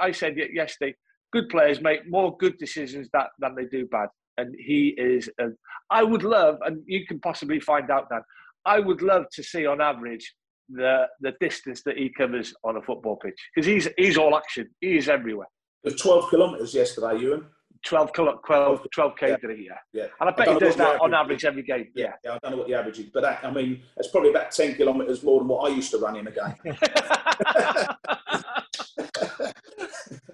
[0.00, 0.94] I said yesterday,
[1.32, 5.28] good players make more good decisions that than they do bad, and he is.
[5.40, 5.48] A,
[5.90, 8.22] I would love, and you can possibly find out that.
[8.64, 10.32] I would love to see on average
[10.68, 14.68] the the distance that he covers on a football pitch because he's he's all action.
[14.80, 15.48] He is everywhere.
[15.84, 17.46] The 12 kilometres yesterday, Ewan.
[17.84, 19.36] 12, 12, 12 k yeah.
[19.36, 19.64] did he?
[19.66, 19.72] Yeah.
[19.92, 20.06] yeah.
[20.20, 21.88] And I bet I he does that on average every game.
[21.94, 22.12] Yeah.
[22.24, 22.34] yeah.
[22.34, 24.74] I don't know what the average is, but that, I mean, it's probably about 10
[24.74, 26.76] kilometres more than what I used to run in a game.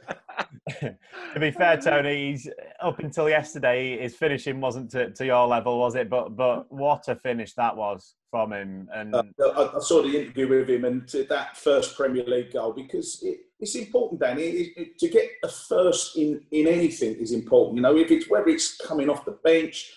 [0.71, 2.49] to be fair, Tony, he's
[2.81, 4.01] up until yesterday.
[4.01, 6.09] His finishing wasn't to, to your level, was it?
[6.09, 8.89] But but what a finish that was from him.
[8.95, 12.73] And uh, I, I, saw the interview with him and that first Premier League goal
[12.73, 14.43] because it, it's important, Danny.
[14.43, 17.77] It, it, to get a first in in anything is important.
[17.77, 19.93] You know, if it's whether it's coming off the bench,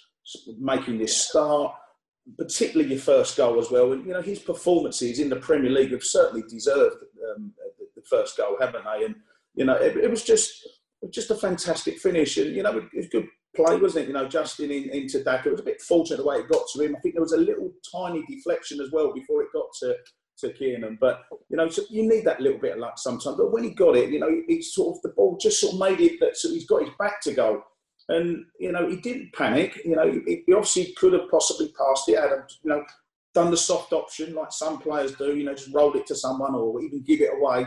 [0.60, 1.76] making this start.
[2.38, 5.94] Particularly your first goal as well, and you know his performances in the Premier League
[5.94, 6.98] have certainly deserved
[7.34, 9.06] um, the, the first goal, haven't they?
[9.06, 9.16] And
[9.58, 10.66] you know, it, it was just
[11.12, 14.08] just a fantastic finish, and you know, it was good play, wasn't it?
[14.08, 15.50] You know, Justin in, into Daka.
[15.50, 16.96] It was a bit fortunate the way it got to him.
[16.96, 19.96] I think there was a little tiny deflection as well before it got to
[20.40, 21.00] to Kiernan.
[21.02, 23.38] But you know, so you need that little bit of luck sometimes.
[23.38, 25.80] But when he got it, you know, he sort of the ball just sort of
[25.80, 27.64] made it that so he's got his back to go.
[28.10, 29.80] And you know, he didn't panic.
[29.84, 32.20] You know, he, he obviously could have possibly passed it.
[32.20, 32.84] Had you know,
[33.34, 35.36] done the soft option like some players do.
[35.36, 37.66] You know, just rolled it to someone or even give it away.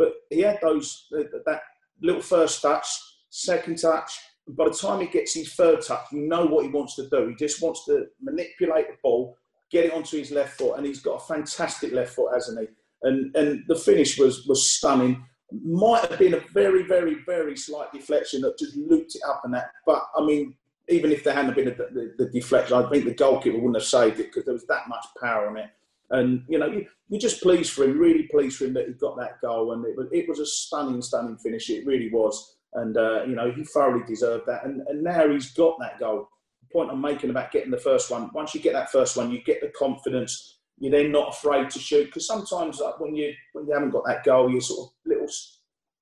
[0.00, 1.60] But he had those that
[2.00, 2.86] little first touch,
[3.28, 4.18] second touch.
[4.48, 7.28] By the time he gets his third touch, you know what he wants to do.
[7.28, 9.36] He just wants to manipulate the ball,
[9.70, 12.66] get it onto his left foot, and he's got a fantastic left foot, hasn't he?
[13.02, 15.22] And and the finish was was stunning.
[15.52, 19.52] Might have been a very, very, very slight deflection that just looped it up and
[19.52, 19.70] that.
[19.84, 20.54] But I mean,
[20.88, 23.84] even if there hadn't been a, the, the, deflection, I think the goalkeeper wouldn't have
[23.84, 25.68] saved it because there was that much power on it.
[26.10, 28.94] And you know, you, you're just pleased for him, really pleased for him that he
[28.94, 31.70] got that goal, and it was it was a stunning, stunning finish.
[31.70, 34.64] It really was, and uh, you know, he thoroughly deserved that.
[34.64, 36.28] And, and now he's got that goal.
[36.62, 38.30] The point I'm making about getting the first one.
[38.34, 40.58] Once you get that first one, you get the confidence.
[40.78, 44.06] You're then not afraid to shoot because sometimes uh, when you when you haven't got
[44.06, 45.28] that goal, you're sort of little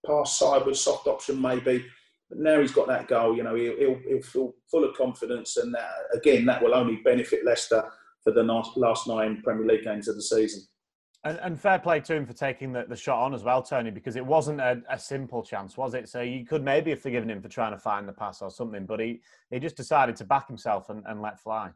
[0.06, 1.84] pass sideways, soft option maybe.
[2.30, 5.56] But now he's got that goal, you know, he'll, he'll, he'll feel full of confidence,
[5.56, 7.82] and that, again, that will only benefit Leicester
[8.28, 10.62] for the last nine Premier League games of the season.
[11.24, 13.90] And, and, fair play to him for taking the, the shot on as well, Tony,
[13.90, 16.08] because it wasn't a, a, simple chance, was it?
[16.08, 18.86] So you could maybe have forgiven him for trying to find the pass or something,
[18.86, 21.70] but he, he just decided to back himself and, and let fly.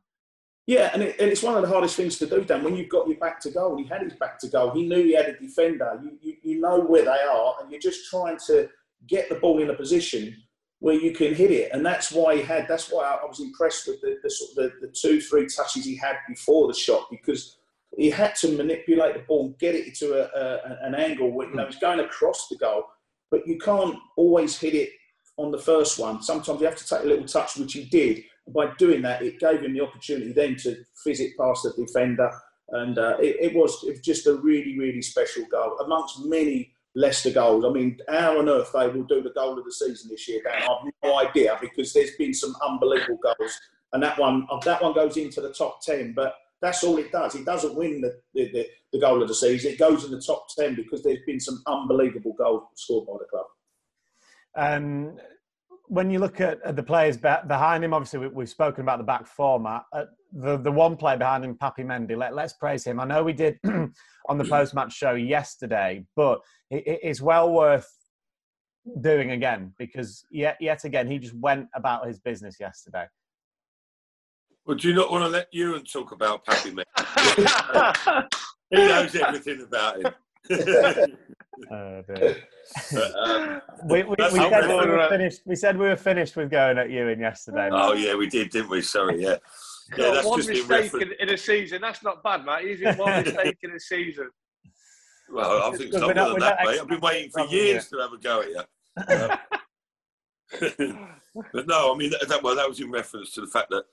[0.68, 2.62] Yeah, and, it, and, it's one of the hardest things to do, Dan.
[2.62, 4.70] When you've got your back to goal, he had his back to goal.
[4.70, 6.00] He knew he had a defender.
[6.04, 8.68] You, you, you know where they are, and you're just trying to
[9.08, 10.36] get the ball in a position
[10.82, 11.70] where you can hit it.
[11.72, 12.66] And that's why he had.
[12.66, 15.84] That's why I was impressed with the, the sort of the, the two, three touches
[15.84, 17.56] he had before the shot because
[17.96, 21.48] he had to manipulate the ball, and get it to a, a, an angle where
[21.48, 22.82] you know he's going across the goal,
[23.30, 24.90] but you can't always hit it
[25.36, 26.20] on the first one.
[26.20, 28.24] Sometimes you have to take a little touch, which he did.
[28.48, 32.28] By doing that, it gave him the opportunity then to fizz it past the defender.
[32.70, 36.71] And uh, it, it, was, it was just a really, really special goal amongst many
[36.94, 37.64] Leicester goals.
[37.64, 40.42] I mean, how on earth they will do the goal of the season this year,
[40.44, 40.62] Dan?
[40.62, 43.58] I've no idea because there's been some unbelievable goals,
[43.92, 46.12] and that one that one goes into the top ten.
[46.14, 47.34] But that's all it does.
[47.34, 49.72] It doesn't win the, the, the goal of the season.
[49.72, 53.24] It goes in the top ten because there's been some unbelievable goals scored by the
[53.24, 53.46] club.
[54.54, 55.16] Um,
[55.86, 59.04] when you look at, at the players behind him, obviously we, have spoken about the
[59.04, 59.82] back format.
[59.92, 62.16] Uh, the the one player behind him, Papi Mendy.
[62.16, 63.00] Let, us praise him.
[63.00, 63.58] I know we did
[64.28, 66.40] on the post match show yesterday, but
[66.70, 67.90] it, it's well worth
[69.00, 73.06] doing again because yet yet again he just went about his business yesterday.
[74.64, 78.26] Well, do you not want to let Ewan talk about Papi Mendy?
[78.70, 80.12] he knows everything about him.
[80.50, 85.40] oh, but, um, we, we, we said we were finished.
[85.46, 87.68] We said we were finished with going at Ewan yesterday.
[87.72, 88.82] Oh yeah, we did, didn't we?
[88.82, 89.36] Sorry, yeah.
[89.96, 91.80] Yeah, that's one mistake in, in, a season.
[91.82, 92.68] That's not bad, mate.
[92.68, 94.30] He's in one mistake in a season.
[95.30, 96.80] Well, I think it's not more than that, mate.
[96.80, 98.62] I've been waiting for years to have a go at you.
[101.52, 103.84] but no, I mean, that, well, that was in reference to the fact that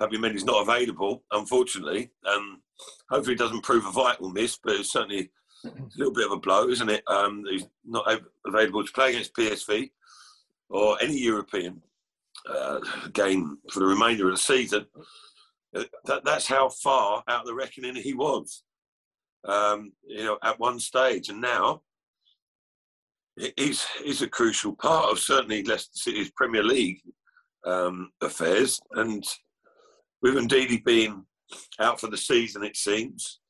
[0.00, 2.10] Papi Mendy's not available, unfortunately.
[2.26, 2.62] Um,
[3.10, 5.30] hopefully, it doesn't prove a vital miss, but it's certainly
[5.64, 7.02] a little bit of a blow, isn't it?
[7.06, 8.06] Um, he's not
[8.46, 9.90] available to play against PSV
[10.70, 11.82] or any European
[12.48, 12.80] uh,
[13.12, 14.86] game for the remainder of the season.
[15.74, 18.62] Uh, that, that's how far out of the reckoning he was,
[19.46, 21.28] um, you know, at one stage.
[21.28, 21.82] And now
[23.56, 27.00] he's, he's a crucial part of certainly Leicester City's Premier League
[27.64, 28.80] um, affairs.
[28.92, 29.24] And
[30.22, 31.24] with Ndidi being
[31.80, 33.40] out for the season, it seems,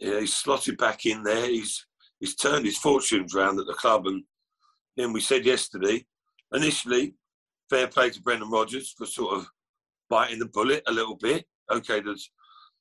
[0.00, 1.46] yeah, he's slotted back in there.
[1.46, 1.86] He's
[2.18, 4.24] he's turned his fortunes around at the club, and
[4.96, 6.04] then we said yesterday,
[6.54, 7.14] initially,
[7.68, 9.46] fair play to Brendan Rodgers for sort of
[10.08, 11.44] biting the bullet a little bit.
[11.70, 12.30] Okay, there's,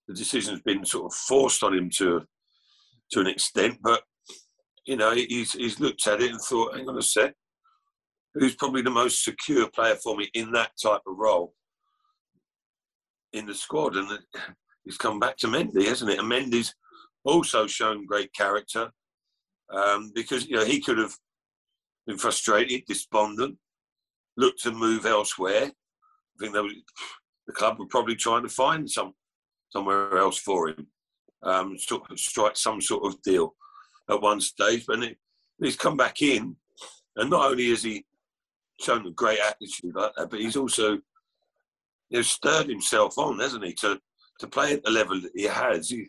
[0.08, 2.22] the decision's been sort of forced on him to
[3.12, 4.02] to an extent, but
[4.86, 7.34] you know he's he's looked at it and thought, hang on a sec,
[8.34, 11.54] who's probably the most secure player for me in that type of role
[13.34, 14.08] in the squad, and
[14.86, 16.20] he's come back to Mendy, hasn't it?
[16.20, 16.74] And Mendy's
[17.26, 18.92] also shown great character
[19.72, 21.14] um, because you know he could have
[22.08, 23.58] been frustrated, despondent,
[24.38, 25.66] looked to move elsewhere.
[25.66, 26.70] I think were,
[27.48, 29.14] the club were probably trying to find some
[29.72, 30.88] somewhere else for him,
[31.44, 31.78] um,
[32.16, 33.56] strike some sort of deal
[34.10, 34.86] at one stage.
[34.88, 35.18] But it,
[35.62, 36.56] he's come back in,
[37.16, 38.06] and not only has he
[38.82, 41.02] shown a great attitude like that, but he's also you
[42.18, 44.00] know, stirred himself on, hasn't he, to
[44.40, 45.90] to play at the level that he has.
[45.90, 46.08] He,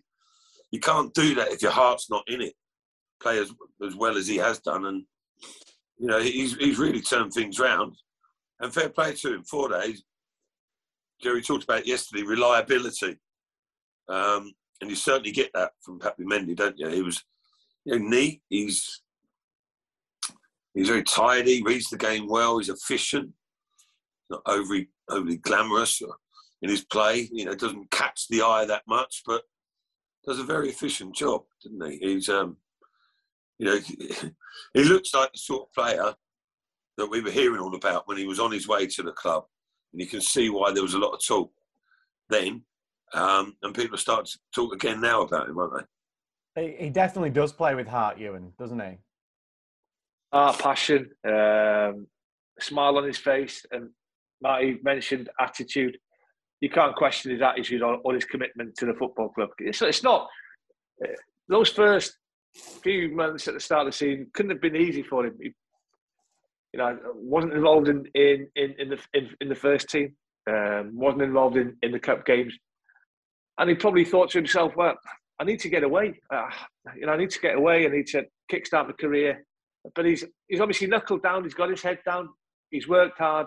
[0.71, 2.55] you can't do that if your heart's not in it.
[3.23, 3.53] Play as,
[3.87, 5.05] as well as he has done, and
[5.99, 7.97] you know he's he's really turned things round.
[8.61, 9.45] And fair play to him.
[9.45, 10.03] Four days.
[11.23, 13.19] Jerry talked about yesterday reliability,
[14.09, 16.89] um, and you certainly get that from Papi Mendy, don't you?
[16.89, 17.23] He was
[17.85, 18.41] you know, neat.
[18.49, 19.03] He's
[20.73, 21.63] he's very tidy.
[21.63, 22.59] Reads the game well.
[22.59, 23.31] He's efficient.
[24.31, 26.01] Not overly overly glamorous
[26.63, 27.29] in his play.
[27.33, 29.43] You know, doesn't catch the eye that much, but
[30.27, 31.99] does a very efficient job, doesn't he?
[31.99, 32.57] He's, um,
[33.59, 33.79] you know,
[34.75, 36.15] he looks like the sort of player
[36.97, 39.45] that we were hearing all about when he was on his way to the club,
[39.93, 41.51] and you can see why there was a lot of talk
[42.29, 42.63] then,
[43.15, 45.87] um, and people are starting to talk again now about him, aren't
[46.55, 46.77] they?
[46.79, 48.99] He definitely does play with heart, Ewan, doesn't he?
[50.33, 52.07] Ah, passion, um,
[52.61, 53.91] smile on his face, and
[54.43, 55.99] Marty mentioned attitude.
[56.61, 59.51] You can't question his attitude or, or his commitment to the football club.
[59.59, 60.29] It's, it's not
[61.49, 62.17] those first
[62.55, 65.37] few months at the start of the season couldn't have been easy for him.
[65.41, 65.53] He,
[66.73, 70.15] you know, wasn't involved in in in, in the in, in, the first team,
[70.49, 72.57] um, wasn't involved in, in the cup games,
[73.59, 74.95] and he probably thought to himself, "Well,
[75.41, 76.21] I need to get away.
[76.33, 76.49] Uh,
[76.97, 77.87] you know, I need to get away.
[77.87, 79.45] I need to kickstart my career."
[79.95, 81.43] But he's he's obviously knuckled down.
[81.43, 82.29] He's got his head down.
[82.71, 83.47] He's worked hard.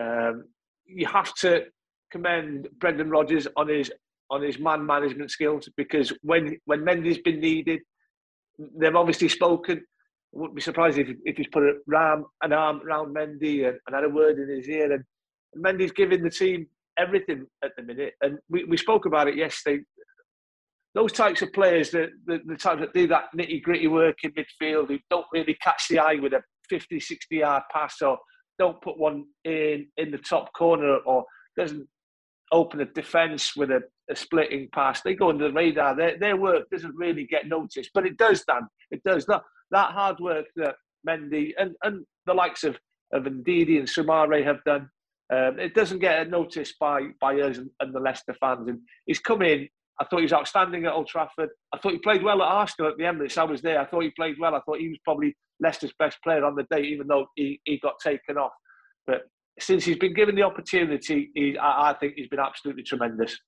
[0.00, 0.44] Um,
[0.86, 1.66] you have to
[2.10, 3.90] commend Brendan Rodgers on his
[4.30, 7.80] on his man management skills because when when Mendy's been needed,
[8.58, 9.78] they've obviously spoken.
[9.78, 13.78] I wouldn't be surprised if, if he's put a ram, an arm around Mendy and,
[13.86, 14.92] and had a word in his ear.
[14.92, 15.04] And
[15.56, 16.66] Mendy's giving the team
[16.98, 18.14] everything at the minute.
[18.20, 19.82] And we, we spoke about it yesterday.
[20.94, 24.32] Those types of players, the, the, the types that do that nitty gritty work in
[24.32, 28.18] midfield, who don't really catch the eye with a 50, 60 yard pass or
[28.58, 31.24] don't put one in in the top corner or
[31.56, 31.86] doesn't
[32.52, 35.02] open a defence with a, a, splitting pass.
[35.02, 35.96] They go under the radar.
[35.96, 38.68] Their, their work doesn't really get noticed, but it does, Dan.
[38.90, 39.26] It does.
[39.26, 42.78] That, that hard work that Mendy and, and the likes of,
[43.12, 44.88] of Ndidi and Soumaré have done,
[45.32, 48.68] um, it doesn't get noticed by, by us and, and, the Leicester fans.
[48.68, 49.68] And he's come in.
[49.98, 51.48] I thought he was outstanding at Old Trafford.
[51.72, 53.38] I thought he played well at Arsenal at the Emirates.
[53.38, 53.80] I was there.
[53.80, 54.54] I thought he played well.
[54.54, 57.78] I thought he was probably Leicester's best player on the day, even though he, he
[57.78, 58.52] got taken off.
[59.06, 59.22] But
[59.58, 63.38] since he's been given the opportunity, he, I, I, think he's been absolutely tremendous.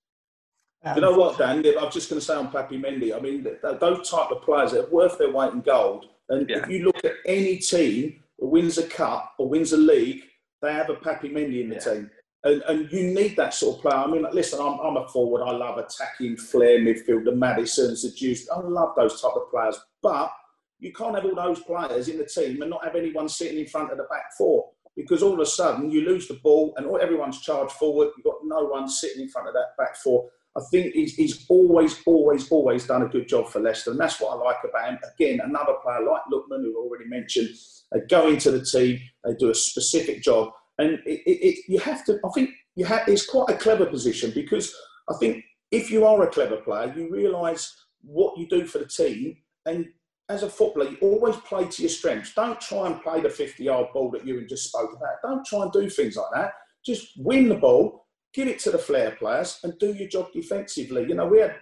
[0.83, 1.63] Um, you know what, Dan?
[1.79, 3.15] I'm just going to say on Papi Mendy.
[3.15, 3.45] I mean,
[3.79, 6.05] those type of players are worth their weight in gold.
[6.29, 6.59] And yeah.
[6.59, 10.21] if you look at any team that wins a cup or wins a league,
[10.61, 11.93] they have a Papi Mendy in the yeah.
[11.93, 12.11] team.
[12.45, 13.95] And, and you need that sort of player.
[13.95, 15.43] I mean, listen, I'm, I'm a forward.
[15.43, 18.49] I love attacking, flair midfield, the Maddisons, the Juice.
[18.49, 19.77] I love those type of players.
[20.01, 20.31] But
[20.79, 23.67] you can't have all those players in the team and not have anyone sitting in
[23.67, 24.69] front of the back four
[24.99, 28.09] because all of a sudden you lose the ball and everyone's charged forward.
[28.17, 30.29] You've got no one sitting in front of that back four.
[30.57, 34.19] I think he's, he's always, always, always done a good job for Leicester, and that's
[34.19, 34.99] what I like about him.
[35.15, 37.49] Again, another player like Lookman, who I already mentioned,
[37.91, 41.79] they go into the team, they do a specific job, and it, it, it, you
[41.79, 42.19] have to.
[42.25, 43.07] I think you have.
[43.07, 44.73] It's quite a clever position because
[45.09, 48.87] I think if you are a clever player, you realise what you do for the
[48.87, 49.87] team, and
[50.29, 52.33] as a footballer, you always play to your strengths.
[52.35, 55.15] Don't try and play the 50 yard ball that you just spoke about.
[55.23, 56.53] Don't try and do things like that.
[56.85, 61.05] Just win the ball, give it to the flair players, and do your job defensively.
[61.07, 61.55] You know, we had,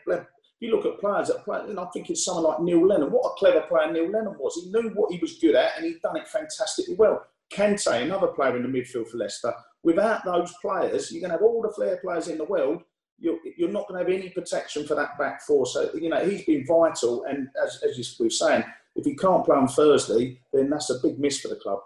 [0.60, 3.10] you look at players that play, and I think it's someone like Neil Lennon.
[3.10, 4.62] What a clever player Neil Lennon was.
[4.62, 7.26] He knew what he was good at, and he'd done it fantastically well.
[7.54, 9.54] Kante, another player in the midfield for Leicester.
[9.84, 12.82] Without those players, you're going to have all the flair players in the world,
[13.20, 15.66] you're, you're not going to have any protection for that back four.
[15.66, 17.24] So, you know, he's been vital.
[17.26, 18.64] And as, as you were saying,
[18.96, 21.80] if he can't play on Thursday, then that's a big miss for the club.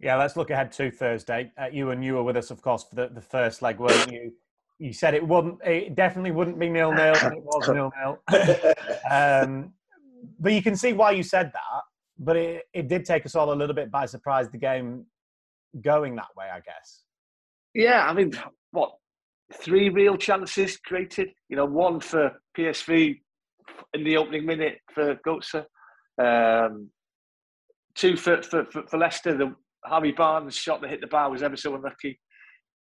[0.00, 1.52] Yeah, let's look ahead to Thursday.
[1.58, 4.12] Uh, you and you were with us, of course, for the, the first leg, weren't
[4.12, 4.32] you?
[4.78, 8.74] You said it wouldn't, it definitely wouldn't be nil nil, it was nil nil.
[9.10, 9.72] Um,
[10.38, 11.82] but you can see why you said that.
[12.20, 15.04] But it, it did take us all a little bit by surprise, the game
[15.80, 17.02] going that way, I guess.
[17.74, 18.32] Yeah, I mean,
[18.70, 18.94] what
[19.54, 21.30] three real chances created.
[21.48, 23.20] You know, one for PSV
[23.94, 25.64] in the opening minute for Götze,
[26.20, 26.90] um,
[27.94, 29.36] two for, for, for, for, Leicester.
[29.36, 32.20] The Harvey Barnes shot that hit the bar was ever so unlucky.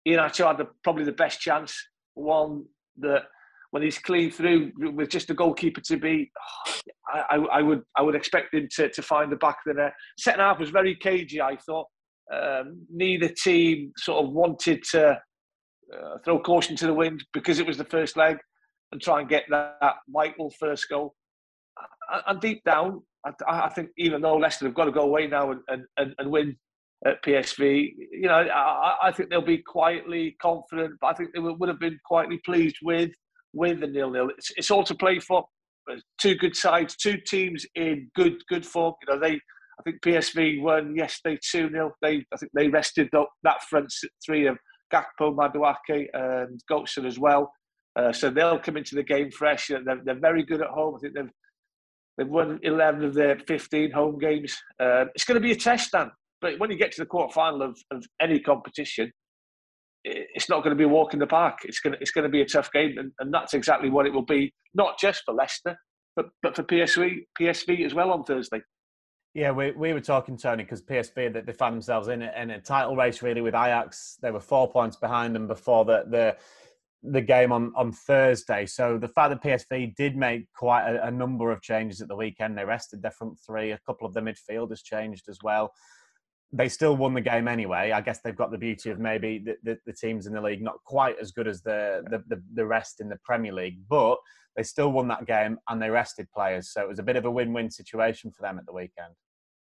[0.08, 1.76] Iheanacho had the, probably the best chance.
[2.14, 2.66] One
[2.98, 3.24] that
[3.72, 6.30] when he's clean through with just the goalkeeper to be,
[6.68, 6.74] oh,
[7.08, 9.94] I, I, would I would expect him to, to find the back of the net.
[10.20, 11.42] Second half was very cagey.
[11.42, 11.88] I thought
[12.34, 15.18] um, neither team sort of wanted to
[15.94, 18.38] uh, throw caution to the wind because it was the first leg
[18.92, 21.16] and try and get that, that vital first goal.
[22.28, 25.52] And deep down, I, I, think even though Leicester have got to go away now
[25.52, 26.58] and, and, and win
[27.06, 31.40] at PSV, you know, I, I, think they'll be quietly confident, but I think they
[31.40, 33.12] would have been quietly pleased with
[33.54, 34.30] with the nil nil.
[34.38, 35.46] It's, it's all to play for.
[36.22, 38.94] Two good sides, two teams in good good form.
[39.02, 43.14] You know, they I think PSV won yesterday two 0 They I think they rested
[43.16, 43.92] up that front
[44.26, 44.58] three of
[44.92, 47.52] Gakpo, Madueke, and Götze as well.
[47.96, 49.68] Uh, so they'll come into the game fresh.
[49.68, 50.96] They're, they're very good at home.
[50.96, 51.32] I think they've
[52.18, 54.58] they've won 11 of their 15 home games.
[54.80, 56.12] Uh, it's going to be a test, Dan.
[56.42, 59.12] But when you get to the quarter final of, of any competition,
[60.04, 61.60] it's not going to be a walk in the park.
[61.64, 64.06] It's going to, it's going to be a tough game, and, and that's exactly what
[64.06, 64.52] it will be.
[64.74, 65.78] Not just for Leicester,
[66.16, 68.62] but but for PSV PSV as well on Thursday.
[69.34, 72.50] Yeah, we, we were talking, Tony, because PSV that they found themselves in a, in
[72.52, 74.18] a title race really with Ajax.
[74.22, 76.38] They were four points behind them before the the,
[77.04, 78.66] the game on, on Thursday.
[78.66, 82.16] So the fact that PSV did make quite a, a number of changes at the
[82.16, 83.72] weekend, they rested their front three.
[83.72, 85.72] A couple of the midfielders changed as well.
[86.52, 87.92] they still won the game anyway.
[87.92, 90.62] I guess they've got the beauty of maybe the, the, the teams in the league
[90.62, 94.18] not quite as good as the, the, the, the rest in the Premier League, but
[94.56, 96.72] they still won that game and they rested players.
[96.72, 99.14] So it was a bit of a win-win situation for them at the weekend.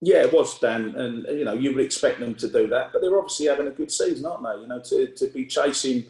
[0.00, 3.00] Yeah, it was Dan, and you know you would expect them to do that, but
[3.00, 4.60] they're obviously having a good season, aren't they?
[4.60, 6.04] You know, to, to be chasing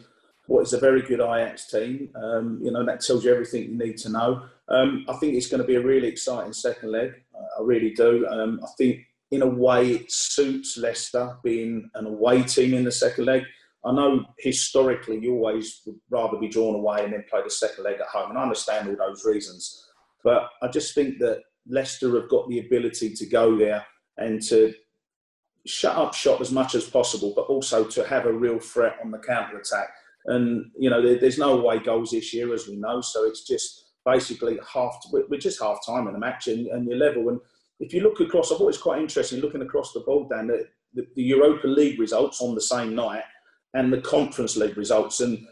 [0.47, 3.77] what is a very good Ajax team, um, you know that tells you everything you
[3.77, 4.43] need to know.
[4.67, 7.13] Um, I think it's going to be a really exciting second leg.
[7.57, 8.27] I really do.
[8.27, 12.91] Um, I think in a way it suits Leicester being an away team in the
[12.91, 13.43] second leg.
[13.85, 17.83] I know historically you always would rather be drawn away and then play the second
[17.83, 19.85] leg at home, and I understand all those reasons.
[20.23, 23.85] But I just think that Leicester have got the ability to go there
[24.17, 24.73] and to
[25.67, 29.11] shut up shop as much as possible, but also to have a real threat on
[29.11, 29.89] the counter attack.
[30.25, 33.91] And you know, there's no away goals this year, as we know, so it's just
[34.03, 34.95] basically half.
[35.11, 37.29] We're just half time in the match, and, and you're level.
[37.29, 37.39] And
[37.79, 41.21] if you look across, I've always quite interesting looking across the board, Dan, the, the
[41.21, 43.21] Europa League results on the same night
[43.75, 45.19] and the Conference League results.
[45.19, 45.45] And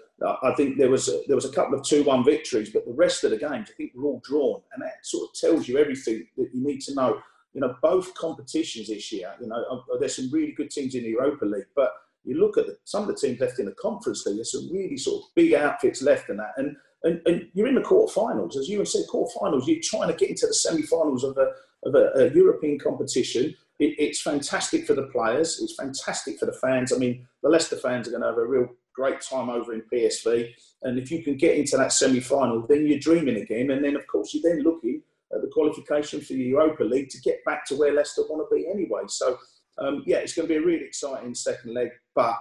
[0.43, 2.93] I think there was a, there was a couple of two one victories, but the
[2.93, 5.77] rest of the games I think were all drawn, and that sort of tells you
[5.77, 7.21] everything that you need to know.
[7.53, 9.31] You know, both competitions this year.
[9.39, 11.93] You know, uh, there's some really good teams in the Europa League, but
[12.23, 14.37] you look at the, some of the teams left in the Conference League.
[14.37, 17.75] There's some really sort of big outfits left in that, and and, and you're in
[17.75, 19.67] the quarterfinals, as you said, quarterfinals.
[19.67, 21.51] You're trying to get into the semi-finals of a
[21.85, 23.53] of a, a European competition.
[23.79, 25.59] It, it's fantastic for the players.
[25.61, 26.93] It's fantastic for the fans.
[26.93, 29.83] I mean, the Leicester fans are going to have a real great time over in
[29.91, 30.49] PSV.
[30.83, 33.71] And if you can get into that semi-final, then you're dreaming again.
[33.71, 35.01] And then, of course, you're then looking
[35.33, 38.55] at the qualification for the Europa League to get back to where Leicester want to
[38.55, 39.01] be anyway.
[39.07, 39.37] So,
[39.79, 41.89] um, yeah, it's going to be a really exciting second leg.
[42.15, 42.35] But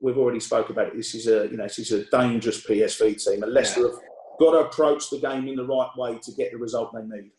[0.00, 0.96] we've already spoke about it.
[0.96, 3.98] This is a, you know, this is a dangerous PSV team, and Leicester have
[4.38, 7.30] got to approach the game in the right way to get the result they need.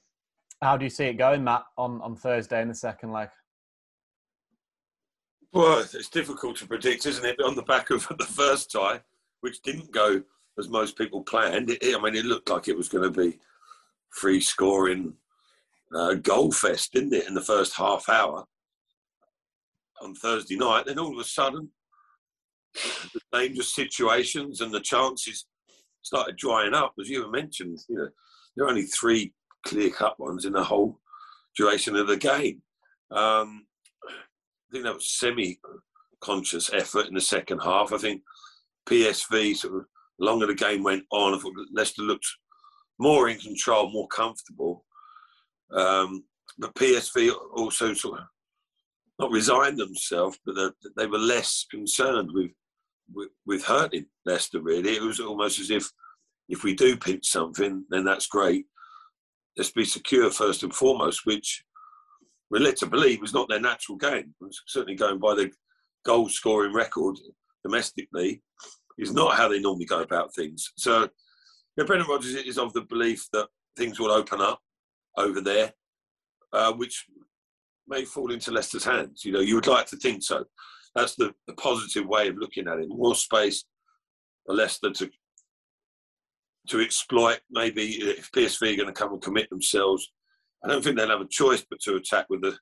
[0.62, 3.30] How do you see it going, Matt, on, on Thursday in the second leg?
[5.52, 7.41] Well, it's difficult to predict, isn't it?
[7.43, 9.02] On the back of the first tie,
[9.41, 10.22] which didn't go
[10.58, 11.70] as most people planned.
[11.70, 13.39] It, I mean, it looked like it was going to be
[14.12, 15.14] free scoring
[15.95, 18.45] uh, goal fest, didn't it, in the first half hour
[20.02, 20.86] on Thursday night?
[20.86, 21.70] Then all of a sudden,
[23.14, 25.47] the dangerous situations and the chances
[26.04, 27.80] started drying up, as you mentioned.
[27.88, 28.10] You know,
[28.56, 29.34] there are only three
[29.66, 31.00] clear-cut ones in the whole
[31.58, 32.62] duration of the game.
[33.12, 33.66] Um,
[34.70, 37.91] I think that was semi-conscious effort in the second half.
[37.91, 38.22] I think
[38.88, 39.86] PSV sort of
[40.20, 42.28] longer the game went on, I thought Leicester looked
[42.99, 44.86] more in control, more comfortable.
[45.72, 46.24] Um,
[46.57, 48.26] but PSV also sort of
[49.17, 52.51] not resigned themselves, but they were less concerned with,
[53.13, 54.61] with, with hurting Leicester.
[54.61, 55.89] Really, it was almost as if
[56.47, 58.65] if we do pinch something, then that's great.
[59.55, 61.63] Let's be secure first and foremost, which
[62.52, 64.34] we're led to believe was not their natural game.
[64.68, 65.52] Certainly going by the
[66.06, 67.18] goal scoring record
[67.64, 68.41] domestically
[68.97, 70.72] is not how they normally go about things.
[70.78, 71.08] So
[71.80, 73.47] know, Brendan Rodgers is of the belief that
[73.78, 74.60] things will open up
[75.18, 75.74] over there,
[76.54, 77.06] uh, which
[77.88, 79.24] may fall into Leicester's hands.
[79.26, 80.43] You know, you would like to think so.
[80.95, 82.89] That's the, the positive way of looking at it.
[82.89, 83.64] More space
[84.45, 85.10] for Leicester to
[86.68, 87.39] to exploit.
[87.50, 90.12] Maybe if PSV are going to come and commit themselves
[90.64, 92.57] I don't think they'll have a choice but to attack with the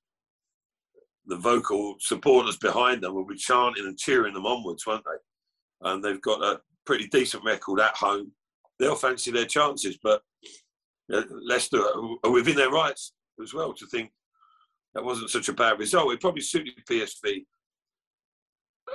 [1.27, 5.89] the vocal supporters behind them will be chanting and cheering them onwards, won't they?
[5.89, 8.31] And they've got a pretty decent record at home.
[8.79, 10.21] They'll fancy their chances, but
[11.09, 11.81] Leicester
[12.23, 14.11] are within their rights as well to think
[14.93, 16.13] that wasn't such a bad result.
[16.13, 17.45] It probably suited PSV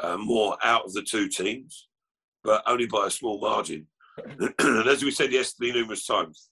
[0.03, 1.89] uh, more out of the two teams,
[2.43, 3.87] but only by a small margin.
[4.59, 6.49] and as we said yesterday numerous times,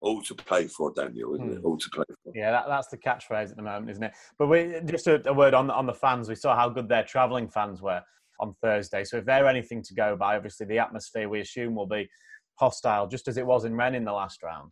[0.00, 1.58] all to play for, Daniel, isn't it?
[1.58, 1.66] Hmm.
[1.66, 2.32] All to play for.
[2.34, 4.12] Yeah, that, that's the catchphrase at the moment, isn't it?
[4.38, 6.28] But we, just a, a, word on on the fans.
[6.28, 8.02] We saw how good their travelling fans were
[8.40, 9.04] on Thursday.
[9.04, 12.08] So if they're anything to go by, obviously the atmosphere we assume will be
[12.54, 14.70] hostile, just as it was in Rennes in the last round.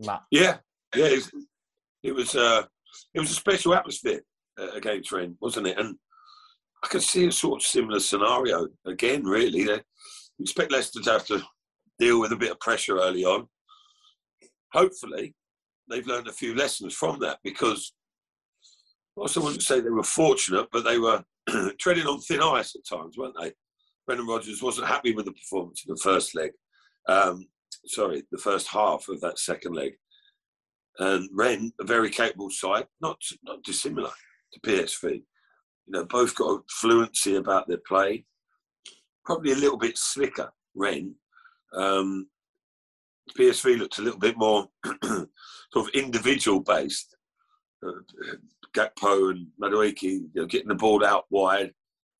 [0.00, 0.22] Matt.
[0.30, 0.58] Yeah,
[0.94, 1.30] yeah, it was.
[2.02, 2.64] It was, uh,
[3.14, 4.22] it was a special atmosphere
[4.58, 5.78] uh, against Rennes, wasn't it?
[5.78, 5.96] And
[6.82, 9.22] I can see a sort of similar scenario again.
[9.22, 9.80] Really, they
[10.40, 11.40] expect Leicester to have to
[12.02, 13.46] deal with a bit of pressure early on.
[14.72, 15.34] Hopefully,
[15.88, 17.92] they've learned a few lessons from that because
[19.16, 21.22] I also wouldn't say they were fortunate, but they were
[21.78, 23.52] treading on thin ice at times, weren't they?
[24.06, 26.50] Brendan Rodgers wasn't happy with the performance in the first leg.
[27.08, 27.46] Um,
[27.86, 29.92] sorry, the first half of that second leg.
[30.98, 34.10] And Rennes, a very capable side, not not dissimilar
[34.52, 35.12] to PSV.
[35.12, 35.22] You
[35.88, 38.24] know, both got a fluency about their play.
[39.24, 41.14] Probably a little bit slicker, Rennes,
[41.74, 42.28] um,
[43.36, 44.68] PSV looked a little bit more
[45.04, 45.28] sort
[45.76, 47.16] of individual based,
[47.86, 47.90] uh,
[48.74, 51.72] Gakpo and Madueke, you know, getting the ball out wide,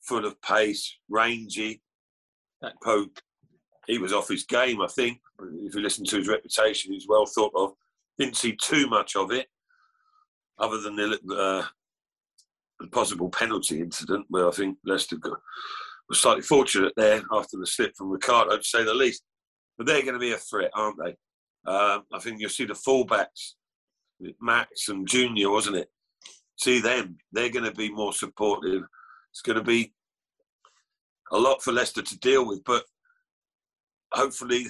[0.02, 1.80] full of pace, rangy.
[2.62, 3.06] Gakpo,
[3.86, 5.20] he was off his game, I think.
[5.64, 7.72] If you listen to his reputation, he's well thought of.
[8.18, 9.48] Didn't see too much of it,
[10.58, 11.66] other than the, uh,
[12.78, 15.38] the possible penalty incident, where I think Leicester got,
[16.08, 19.22] was slightly fortunate there after the slip from Ricardo, to say the least.
[19.82, 21.16] But they're going to be a threat, aren't they?
[21.68, 23.54] Um, I think you'll see the fullbacks,
[24.40, 25.88] Max and Junior, wasn't it?
[26.56, 28.84] See them; they're going to be more supportive.
[29.32, 29.92] It's going to be
[31.32, 32.84] a lot for Leicester to deal with, but
[34.12, 34.66] hopefully,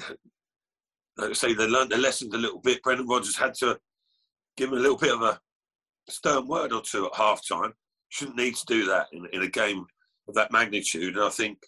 [1.18, 2.82] like I say, they learned their lessons a little bit.
[2.82, 3.78] Brendan Rodgers had to
[4.56, 5.38] give them a little bit of a
[6.08, 7.74] stern word or two at half time.
[8.08, 9.84] Shouldn't need to do that in, in a game
[10.26, 11.16] of that magnitude.
[11.16, 11.58] And I think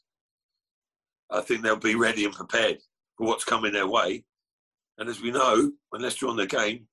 [1.30, 2.78] I think they'll be ready and prepared
[3.16, 4.24] for what's coming their way.
[4.98, 6.86] And as we know, unless you're on the game,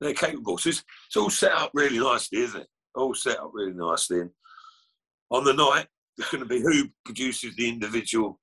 [0.00, 0.58] they're capable.
[0.58, 2.68] So it's, it's, all set up really nicely, isn't it?
[2.94, 4.20] All set up really nicely.
[4.20, 4.30] And
[5.30, 5.86] on the night,
[6.18, 8.40] it's going to be who produces the individual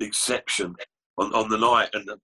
[0.00, 0.74] exception
[1.18, 1.90] on, on the night.
[1.92, 2.18] And the,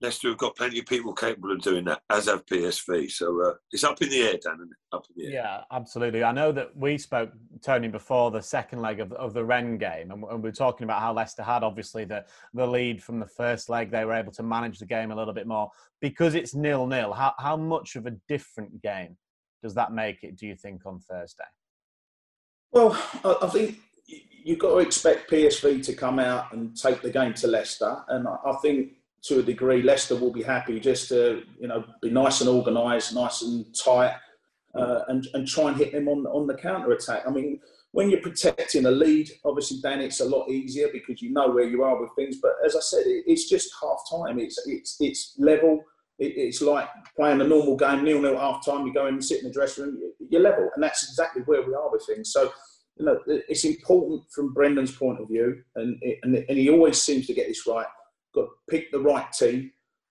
[0.00, 3.10] Leicester have got plenty of people capable of doing that, as have PSV.
[3.10, 4.70] So uh, it's up in the air, Dan.
[4.92, 5.42] Up in the air.
[5.42, 6.22] Yeah, absolutely.
[6.22, 7.32] I know that we spoke,
[7.62, 10.84] Tony, before the second leg of, of the Rennes game, and, and we were talking
[10.84, 12.24] about how Leicester had obviously the,
[12.54, 13.90] the lead from the first leg.
[13.90, 15.70] They were able to manage the game a little bit more.
[16.00, 19.16] Because it's nil nil, how, how much of a different game
[19.62, 21.44] does that make it, do you think, on Thursday?
[22.70, 22.92] Well,
[23.24, 23.78] I think
[24.44, 28.04] you've got to expect PSV to come out and take the game to Leicester.
[28.08, 28.92] And I think
[29.22, 33.14] to a degree, Leicester will be happy just to you know be nice and organised,
[33.14, 34.14] nice and tight,
[34.74, 37.24] uh, and and try and hit them on on the counter attack.
[37.26, 37.60] I mean,
[37.92, 41.68] when you're protecting a lead, obviously, Dan, it's a lot easier because you know where
[41.68, 42.38] you are with things.
[42.40, 44.38] But as I said, it, it's just half time.
[44.38, 45.82] It's it's it's level.
[46.18, 48.86] It, it's like playing a normal game, nil nil half time.
[48.86, 49.98] You go in and sit in the dressing room,
[50.30, 52.32] you're level, and that's exactly where we are with things.
[52.32, 52.52] So.
[53.00, 57.28] You know, it's important from Brendan's point of view, and, and, and he always seems
[57.28, 57.86] to get this right
[58.34, 59.70] got to pick the right team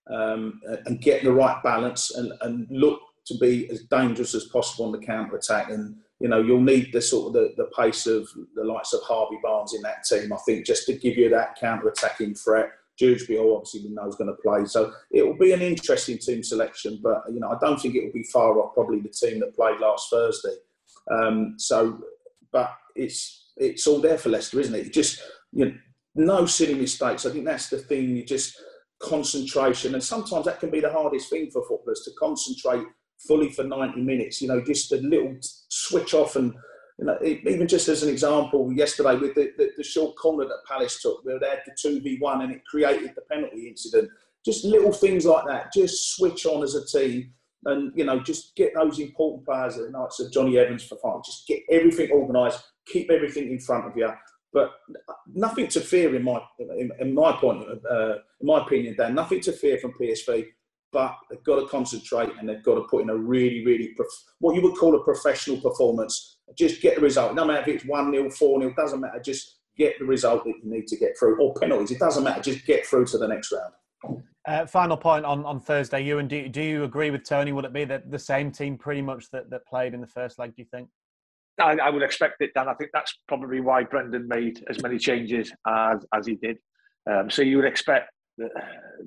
[0.10, 4.86] um, and get the right balance and, and look to be as dangerous as possible
[4.86, 5.70] on the counter attack.
[5.70, 9.02] And you know you'll need the sort of the, the pace of the likes of
[9.04, 10.34] Harvey Barnes in that team.
[10.34, 12.72] I think just to give you that counter attacking threat.
[12.98, 16.42] Dewsbury, obviously, we know is going to play, so it will be an interesting team
[16.42, 17.00] selection.
[17.04, 19.56] But you know, I don't think it will be far off probably the team that
[19.56, 20.56] played last Thursday.
[21.12, 22.02] Um, so,
[22.52, 24.92] but it's it's all there for Leicester, isn't it?
[24.92, 25.74] Just you know,
[26.18, 27.26] no silly mistakes.
[27.26, 28.10] I think that's the thing.
[28.10, 28.60] You just
[29.00, 32.86] concentration, and sometimes that can be the hardest thing for footballers to concentrate
[33.28, 34.42] fully for 90 minutes.
[34.42, 36.54] You know, just a little switch off and.
[37.00, 40.66] You know, even just as an example, yesterday with the, the, the short corner that
[40.68, 44.10] Palace took, where they had the two v one and it created the penalty incident.
[44.44, 45.72] Just little things like that.
[45.72, 47.32] Just switch on as a team,
[47.66, 51.24] and you know, just get those important players, the likes of Jonny Evans Fofana.
[51.24, 54.10] Just get everything organised, keep everything in front of you,
[54.54, 54.72] but
[55.34, 59.16] nothing to fear in my in, in my point, uh, in my opinion, Dan.
[59.16, 60.46] Nothing to fear from PSV,
[60.92, 64.08] but they've got to concentrate and they've got to put in a really, really prof-
[64.40, 66.38] what you would call a professional performance.
[66.58, 67.36] Just get the result.
[67.36, 69.20] No matter if it's one 0 four 0 doesn't matter.
[69.20, 71.92] Just get the result that you need to get through, or penalties.
[71.92, 72.42] It doesn't matter.
[72.42, 74.22] Just get through to the next round.
[74.48, 77.52] Uh, final point on, on Thursday, and do, do you agree with Tony?
[77.52, 80.40] Would it be that the same team pretty much that, that played in the first
[80.40, 80.56] leg?
[80.56, 80.88] Do you think?
[81.60, 82.68] I, I, would expect it, Dan.
[82.68, 86.58] I think that's probably why Brendan made as many changes as, as he did.
[87.10, 88.50] Um, so you would expect the,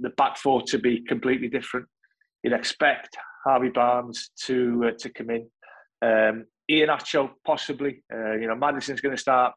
[0.00, 1.86] the back four to be completely different.
[2.42, 5.48] You'd expect Harvey Barnes to uh, to come in.
[6.02, 8.02] Um, Iheanacho possibly.
[8.12, 9.54] Uh, you know, Maddison's going to start.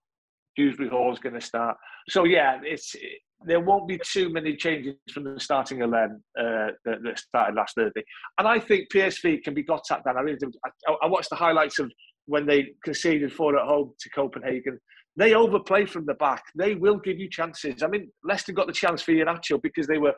[0.56, 1.78] Dewsbury Hall's going to start.
[2.10, 6.72] So yeah, it's it, there won't be too many changes from the starting eleven uh,
[6.86, 8.04] that, that, started last Thursday.
[8.38, 10.04] And I think PSV can be got at.
[10.04, 10.38] Dan, I really.
[10.66, 11.92] I, I watched the highlights of
[12.26, 14.80] when they conceded four at home to Copenhagen.
[15.16, 16.44] They overplay from the back.
[16.56, 17.84] They will give you chances.
[17.84, 20.14] I mean, Leicester got the chance for Iheanacho because they were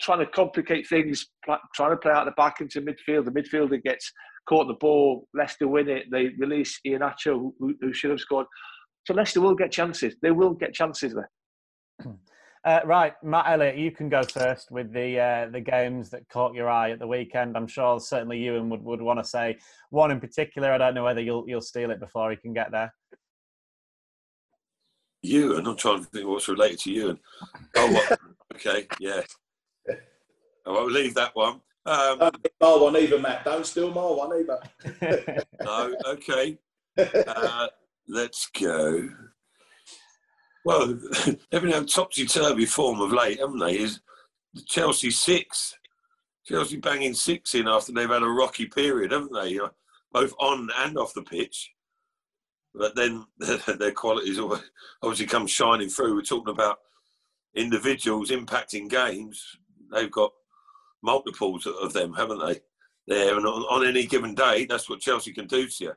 [0.00, 1.26] trying to complicate things,
[1.74, 3.26] trying to play out the back into midfield.
[3.26, 4.10] The midfielder gets
[4.48, 5.28] caught the ball.
[5.34, 6.04] Leicester win it.
[6.10, 8.46] They release Iheanacho, who, who should have scored.
[9.06, 10.14] So Leicester will get chances.
[10.22, 12.14] They will get chances there.
[12.64, 16.54] Uh, right, Matt Elliott, you can go first with the uh, the games that caught
[16.54, 17.56] your eye at the weekend.
[17.56, 19.58] I'm sure certainly Ewan would, would want to say
[19.90, 20.70] one in particular.
[20.72, 22.94] I don't know whether you'll you'll steal it before he can get there.
[25.22, 27.18] Ewan, I'm trying to think what's related to Ewan.
[27.76, 28.18] Oh, what?
[28.54, 29.22] okay, yeah.
[30.64, 31.60] I won't leave that one.
[31.84, 33.44] Um, my one either, Matt.
[33.44, 35.44] Don't steal my one either.
[35.64, 36.58] no, okay.
[36.96, 37.66] Uh,
[38.06, 39.08] let's go.
[40.64, 40.86] Well,
[41.26, 43.78] they've been a topsy turvy form of late, haven't they?
[43.78, 44.00] Is
[44.66, 45.74] Chelsea six,
[46.44, 49.58] Chelsea banging six in after they've had a rocky period, haven't they?
[49.58, 49.68] Uh,
[50.12, 51.70] both on and off the pitch.
[52.74, 54.38] But then their qualities
[55.02, 56.14] obviously come shining through.
[56.14, 56.78] We're talking about
[57.54, 59.44] individuals impacting games.
[59.92, 60.32] They've got
[61.02, 62.60] multiples of them, haven't they?
[63.08, 65.92] There and on any given day, that's what Chelsea can do to you.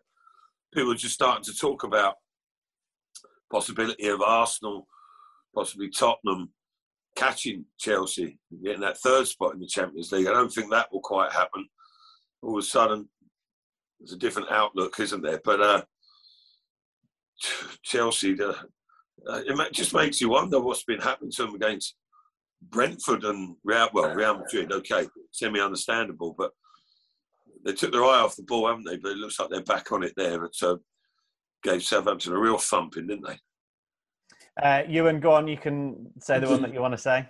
[0.73, 2.15] People are just starting to talk about
[3.55, 4.85] possibility of Arsenal,
[5.53, 6.49] possibly Tottenham
[7.15, 10.27] catching Chelsea, getting that third spot in the Champions League.
[10.27, 11.65] I don't think that will quite happen.
[12.41, 13.07] All of a sudden,
[13.97, 15.39] there's a different outlook, isn't there?
[15.41, 15.81] But uh,
[17.81, 18.53] Chelsea, uh,
[19.25, 21.95] it just makes you wonder what's been happening to them against
[22.61, 23.87] Brentford and Real.
[23.93, 26.51] Well, Real Madrid, okay, semi-understandable, but
[27.63, 28.97] they took their eye off the ball, haven't they?
[28.97, 30.45] But it looks like they're back on it there.
[30.51, 30.81] So
[31.65, 33.37] gave Southampton a real thumping, didn't they?
[34.61, 35.47] Uh, Ewan, go on.
[35.47, 37.27] You can say the one that you want to say.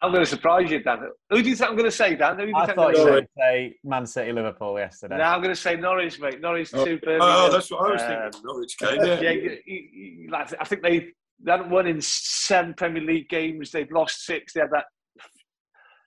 [0.00, 0.98] I'm going to surprise you, Dan.
[1.30, 2.36] Who do you think I'm going to say, Dan?
[2.36, 5.16] Who do you I think thought you were going to say Man City Liverpool yesterday.
[5.16, 6.40] No, I'm going to say Norwich, mate.
[6.40, 6.84] Norwich oh.
[6.84, 7.00] two.
[7.06, 8.40] Oh, that's what I was thinking.
[8.40, 8.96] Um, Norwich game.
[8.96, 9.30] Yeah, yeah
[9.64, 11.12] you, you, like, I think they
[11.44, 13.70] they hadn't won in seven Premier League games.
[13.70, 14.52] They've lost six.
[14.52, 14.86] They had that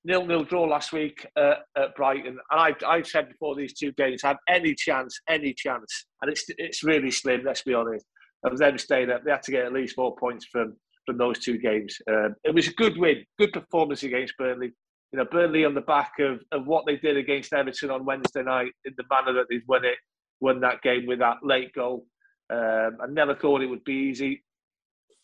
[0.05, 4.21] nil-nil draw last week uh, at Brighton, and I've, I've said before these two games
[4.21, 7.43] had any chance, any chance, and it's it's really slim.
[7.43, 8.05] Let's be honest.
[8.43, 10.75] Of them staying up, they had to get at least four points from
[11.05, 11.97] from those two games.
[12.09, 14.71] Um, it was a good win, good performance against Burnley.
[15.11, 18.43] You know, Burnley on the back of, of what they did against Everton on Wednesday
[18.43, 19.97] night in the manner that they've won it,
[20.41, 22.05] won that game with that late goal.
[22.51, 24.43] Um, I never thought it would be easy.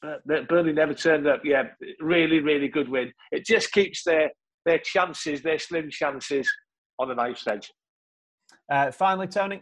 [0.01, 1.41] But Burnley never turned up.
[1.43, 1.63] Yeah,
[1.99, 3.11] really, really good win.
[3.31, 4.31] It just keeps their
[4.65, 6.49] their chances, their slim chances,
[6.99, 7.71] on a knife's edge.
[8.71, 9.61] Uh, finally, Tony.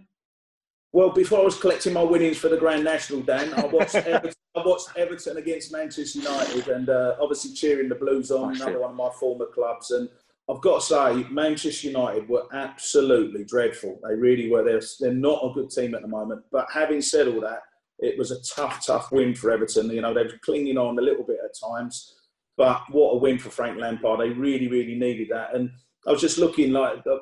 [0.92, 4.34] Well, before I was collecting my winnings for the Grand National, Dan, I watched Everton,
[4.56, 8.92] I watched Everton against Manchester United, and uh, obviously cheering the Blues on, another one
[8.92, 9.92] of my former clubs.
[9.92, 10.10] And
[10.50, 14.00] I've got to say, Manchester United were absolutely dreadful.
[14.08, 14.64] They really were.
[14.64, 16.42] They're, they're not a good team at the moment.
[16.52, 17.62] But having said all that,
[18.00, 19.92] it was a tough, tough win for Everton.
[19.92, 22.16] You know, they were clinging on a little bit at times.
[22.60, 24.20] But what a win for Frank Lampard.
[24.20, 25.56] They really, really needed that.
[25.56, 25.72] And
[26.06, 27.22] I was just looking like the,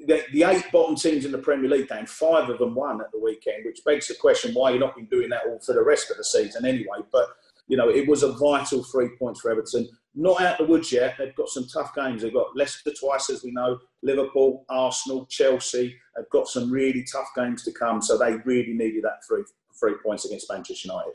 [0.00, 3.10] the, the, eight bottom teams in the Premier League game, five of them won at
[3.10, 5.82] the weekend, which begs the question why you're not been doing that all for the
[5.82, 6.98] rest of the season anyway.
[7.10, 7.26] But
[7.68, 9.88] you know, it was a vital three points for Everton.
[10.14, 11.14] Not out the woods yet.
[11.18, 12.20] They've got some tough games.
[12.20, 15.96] They've got Leicester twice, as we know, Liverpool, Arsenal, Chelsea.
[16.14, 18.02] They've got some really tough games to come.
[18.02, 19.42] So they really needed that three
[19.80, 21.14] three points against Manchester United.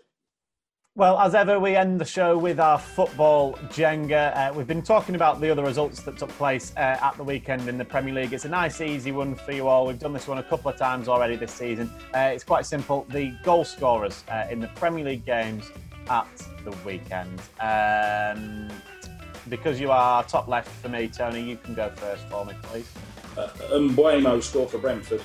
[0.95, 4.35] Well, as ever, we end the show with our football Jenga.
[4.35, 7.69] Uh, we've been talking about the other results that took place uh, at the weekend
[7.69, 8.33] in the Premier League.
[8.33, 9.87] It's a nice, easy one for you all.
[9.87, 11.89] We've done this one a couple of times already this season.
[12.13, 13.05] Uh, it's quite simple.
[13.07, 15.71] The goal scorers uh, in the Premier League games
[16.09, 16.27] at
[16.65, 17.39] the weekend.
[17.61, 18.67] Um,
[19.47, 22.91] because you are top left for me, Tony, you can go first for me, please.
[23.37, 25.21] Uh, Mbeumo score for Brentford.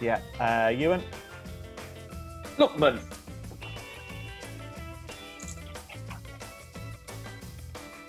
[0.00, 0.22] Yeah.
[0.40, 1.02] Uh, Ewan?
[2.56, 3.00] Lookman.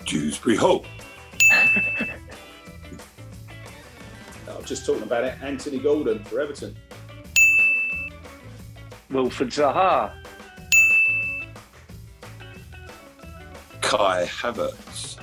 [0.06, 0.86] Dewsbury Hope.
[1.50, 1.80] I
[4.56, 5.34] was just talking about it.
[5.42, 6.76] Anthony Gordon for Everton.
[9.10, 10.12] Wilfried Zaha.
[13.80, 15.18] Kai Havertz.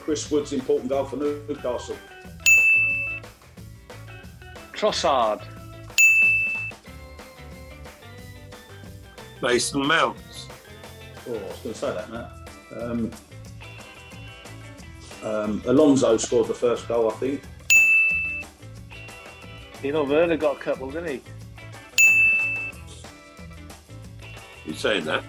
[0.00, 1.96] Chris Wood's important goal for Newcastle.
[4.72, 5.42] Trossard.
[9.40, 10.16] Mason Mount.
[11.28, 12.30] Oh, I was going to say that, Matt.
[12.80, 13.10] Um,
[15.22, 17.42] um, Alonso scored the first goal, I think.
[19.82, 21.22] You know, Werner got a couple, didn't he?
[24.64, 25.24] You saying that?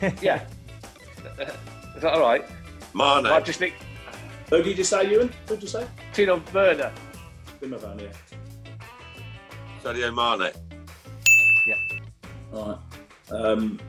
[0.22, 0.46] yeah.
[1.96, 2.44] Is that all right?
[2.94, 3.26] Mane.
[3.26, 3.74] I just think.
[4.50, 5.32] Who did you say, Ewan?
[5.48, 5.86] Who did you say?
[6.12, 6.92] Tino Werner.
[7.60, 8.78] Timo Werner, yeah.
[9.82, 10.52] Sadio Mane.
[11.66, 11.74] Yeah.
[12.52, 13.40] All right.
[13.40, 13.80] Um,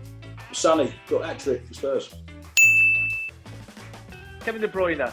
[0.57, 2.15] Sonny got that trick for Spurs.
[4.39, 5.11] Kevin De Bruyne.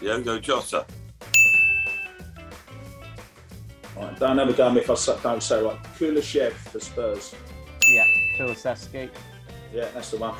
[0.00, 0.86] Diogo Jota.
[3.96, 5.82] Right, don't ever go me if I don't say right.
[5.98, 7.34] Kulusevski for Spurs.
[7.88, 8.04] Yeah,
[8.38, 9.10] Kulusevski.
[9.74, 10.36] Yeah, that's the one.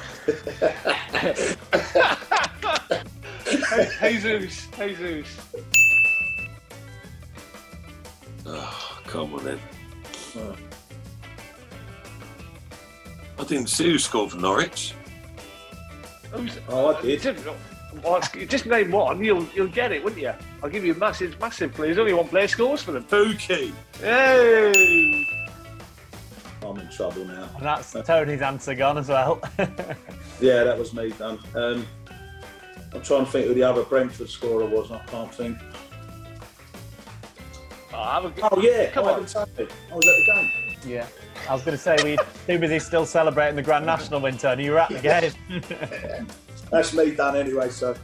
[4.13, 5.27] Jesus, Jesus.
[8.47, 9.59] Oh, come on then.
[13.39, 14.95] I didn't see who scored for Norwich.
[16.69, 18.49] Oh, I did.
[18.49, 20.33] Just name one, you'll you'll get it, wouldn't you?
[20.63, 21.99] I'll give you a massive, massive clue.
[21.99, 23.05] Only one player scores for them.
[23.05, 23.73] Pukki.
[24.01, 25.25] Hey!
[26.63, 27.49] I'm in trouble now.
[27.57, 29.41] And that's Tony's answer gone as well.
[30.41, 31.41] Yeah, that was me done.
[31.57, 31.85] Um,
[32.95, 34.93] I'm trying to think who the other Brentford scorer was.
[34.93, 35.59] I can't think.
[37.93, 39.15] Oh, oh yeah, come on.
[39.15, 40.77] I was at the game.
[40.87, 41.07] Yeah.
[41.49, 44.65] I was going to say, we too busy still celebrating the Grand National win, Tony.
[44.65, 46.27] You were at the game.
[46.71, 47.95] That's me done anyway, so.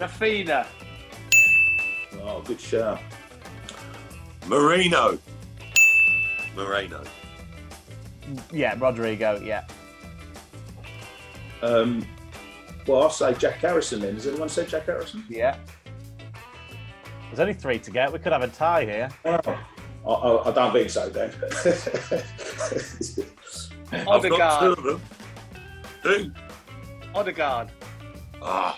[0.00, 0.66] Raphinha.
[2.22, 3.00] Oh, good shout.
[4.46, 5.18] Marino.
[6.56, 7.02] Moreno.
[8.52, 9.64] Yeah, Rodrigo, yeah.
[11.62, 12.06] Um,
[12.86, 14.14] well, I'll say Jack Harrison then.
[14.14, 15.24] Has anyone said Jack Harrison?
[15.28, 15.56] Yeah.
[17.26, 18.12] There's only three to get.
[18.12, 19.08] We could have a tie here.
[19.24, 19.58] Oh.
[20.06, 21.32] I, I, I don't think so, Dan.
[24.08, 25.00] I've got two of them.
[26.02, 26.30] Who?
[27.14, 27.70] Odegaard.
[28.42, 28.76] Ah.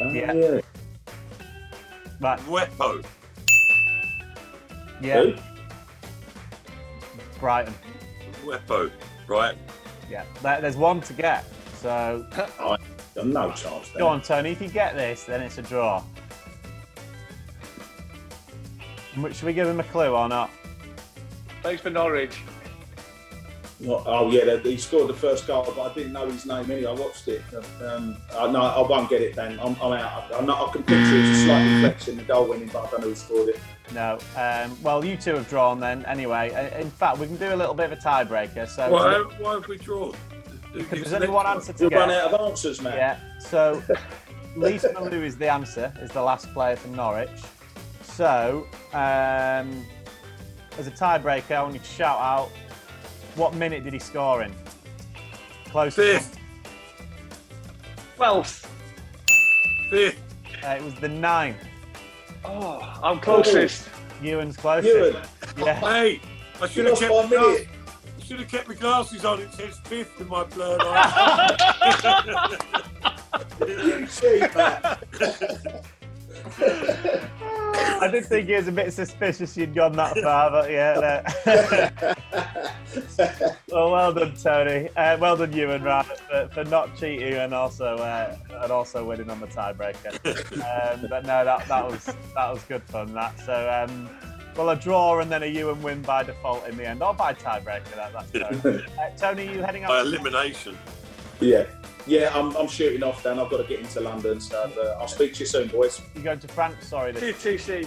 [0.00, 0.32] Oh, yeah.
[0.32, 0.60] yeah.
[2.20, 2.38] Right.
[2.40, 3.04] Mwepu.
[5.00, 5.22] Yeah.
[5.22, 5.34] Who?
[7.40, 7.74] Brighton.
[8.44, 8.90] Mwepu.
[9.26, 9.58] Brighton.
[10.10, 10.24] Yeah.
[10.42, 11.44] There's one to get.
[11.76, 12.26] So.
[12.60, 12.76] oh,
[13.24, 13.88] no chance.
[13.90, 13.98] Then.
[14.00, 14.50] Go on, Tony.
[14.50, 16.02] If you get this, then it's a draw.
[19.32, 20.50] Should we give him a clue or not?
[21.62, 22.38] Thanks for Norwich.
[23.86, 26.70] oh yeah, he scored the first goal, but I didn't know his name.
[26.70, 27.42] Anyway, I watched it.
[27.84, 29.34] Um, I, no, I won't get it.
[29.36, 30.32] Then I'm, I'm out.
[30.34, 33.00] I'm not, I can picture it's a slight reflection, the goal winning, but I don't
[33.00, 33.60] know who scored it.
[33.94, 34.18] No.
[34.36, 36.04] Um, well, you two have drawn then.
[36.06, 38.68] Anyway, uh, in fact, we can do a little bit of a tiebreaker.
[38.68, 40.14] So why, why have we drawn?
[40.72, 41.98] Because there's only one answer to You've get.
[41.98, 42.94] run out of answers, man.
[42.94, 43.18] Yeah.
[43.40, 43.82] So
[44.56, 45.92] Lees-Melou is the answer.
[46.00, 47.30] Is the last player from Norwich.
[48.18, 49.86] So, um,
[50.76, 52.50] as a tiebreaker, I want you to shout out
[53.36, 54.52] what minute did he score in?
[55.66, 55.94] Close.
[55.94, 56.36] Fifth.
[58.16, 58.68] Twelfth.
[59.90, 60.20] Fifth.
[60.64, 61.58] Uh, it was the ninth.
[62.44, 63.88] Oh, I'm closest.
[64.20, 64.96] Ewan's closest.
[64.96, 65.14] Ewan.
[65.56, 65.78] Yeah.
[65.88, 66.20] Hey,
[66.60, 67.66] I should have kept my glasses.
[68.24, 69.40] Should have kept my glasses on.
[69.42, 71.56] It says fifth in my blurred eyes.
[74.18, 74.50] Cheap,
[78.00, 81.22] I did think it was a bit suspicious you'd gone that far, but yeah.
[81.46, 82.14] No.
[83.70, 84.88] well, well done, Tony.
[84.96, 89.30] Uh, well done, Ewan, rather, for, for not cheating and also uh, and also winning
[89.30, 90.14] on the tiebreaker.
[90.58, 93.12] Um, but no, that, that was that was good fun.
[93.14, 93.86] That so.
[93.88, 94.08] Um,
[94.56, 97.14] well, a draw and then a you and win by default in the end, or
[97.14, 97.94] by tiebreaker.
[97.94, 98.84] That, that's Tony.
[98.98, 99.90] Uh, Tony, you heading up?
[99.90, 100.76] By elimination.
[101.40, 101.66] Yeah.
[102.08, 103.38] Yeah, I'm, I'm shooting off then.
[103.38, 106.00] I've got to get into London, so uh, I'll speak to you soon, boys.
[106.14, 106.86] You going to France?
[106.86, 107.12] Sorry.
[107.12, 107.36] This...
[107.36, 107.86] TTC.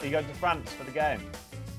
[0.00, 1.20] Are you going to France for the game?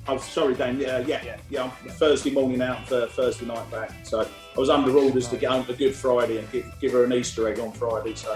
[0.08, 0.80] Oh, sorry, Dan.
[0.80, 1.38] Yeah, yeah, yeah.
[1.50, 3.92] yeah I'm Thursday morning out for Thursday night back.
[4.04, 7.04] So I was under orders to get home for Good Friday and give, give her
[7.04, 8.16] an Easter egg on Friday.
[8.16, 8.36] So.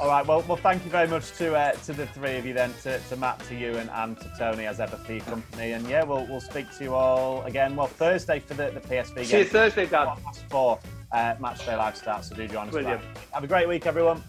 [0.00, 0.26] All right.
[0.26, 2.98] Well, well, thank you very much to uh, to the three of you then, to,
[2.98, 5.72] to Matt, to you, and, and to Tony as ever for your company.
[5.72, 7.76] And yeah, we'll we'll speak to you all again.
[7.76, 9.24] Well, Thursday for the, the PSV game.
[9.24, 10.08] See you Thursday, Dan.
[10.24, 10.78] Past four
[11.12, 12.28] uh, match day live starts.
[12.28, 12.74] So do join us.
[13.32, 14.22] Have a great week, everyone.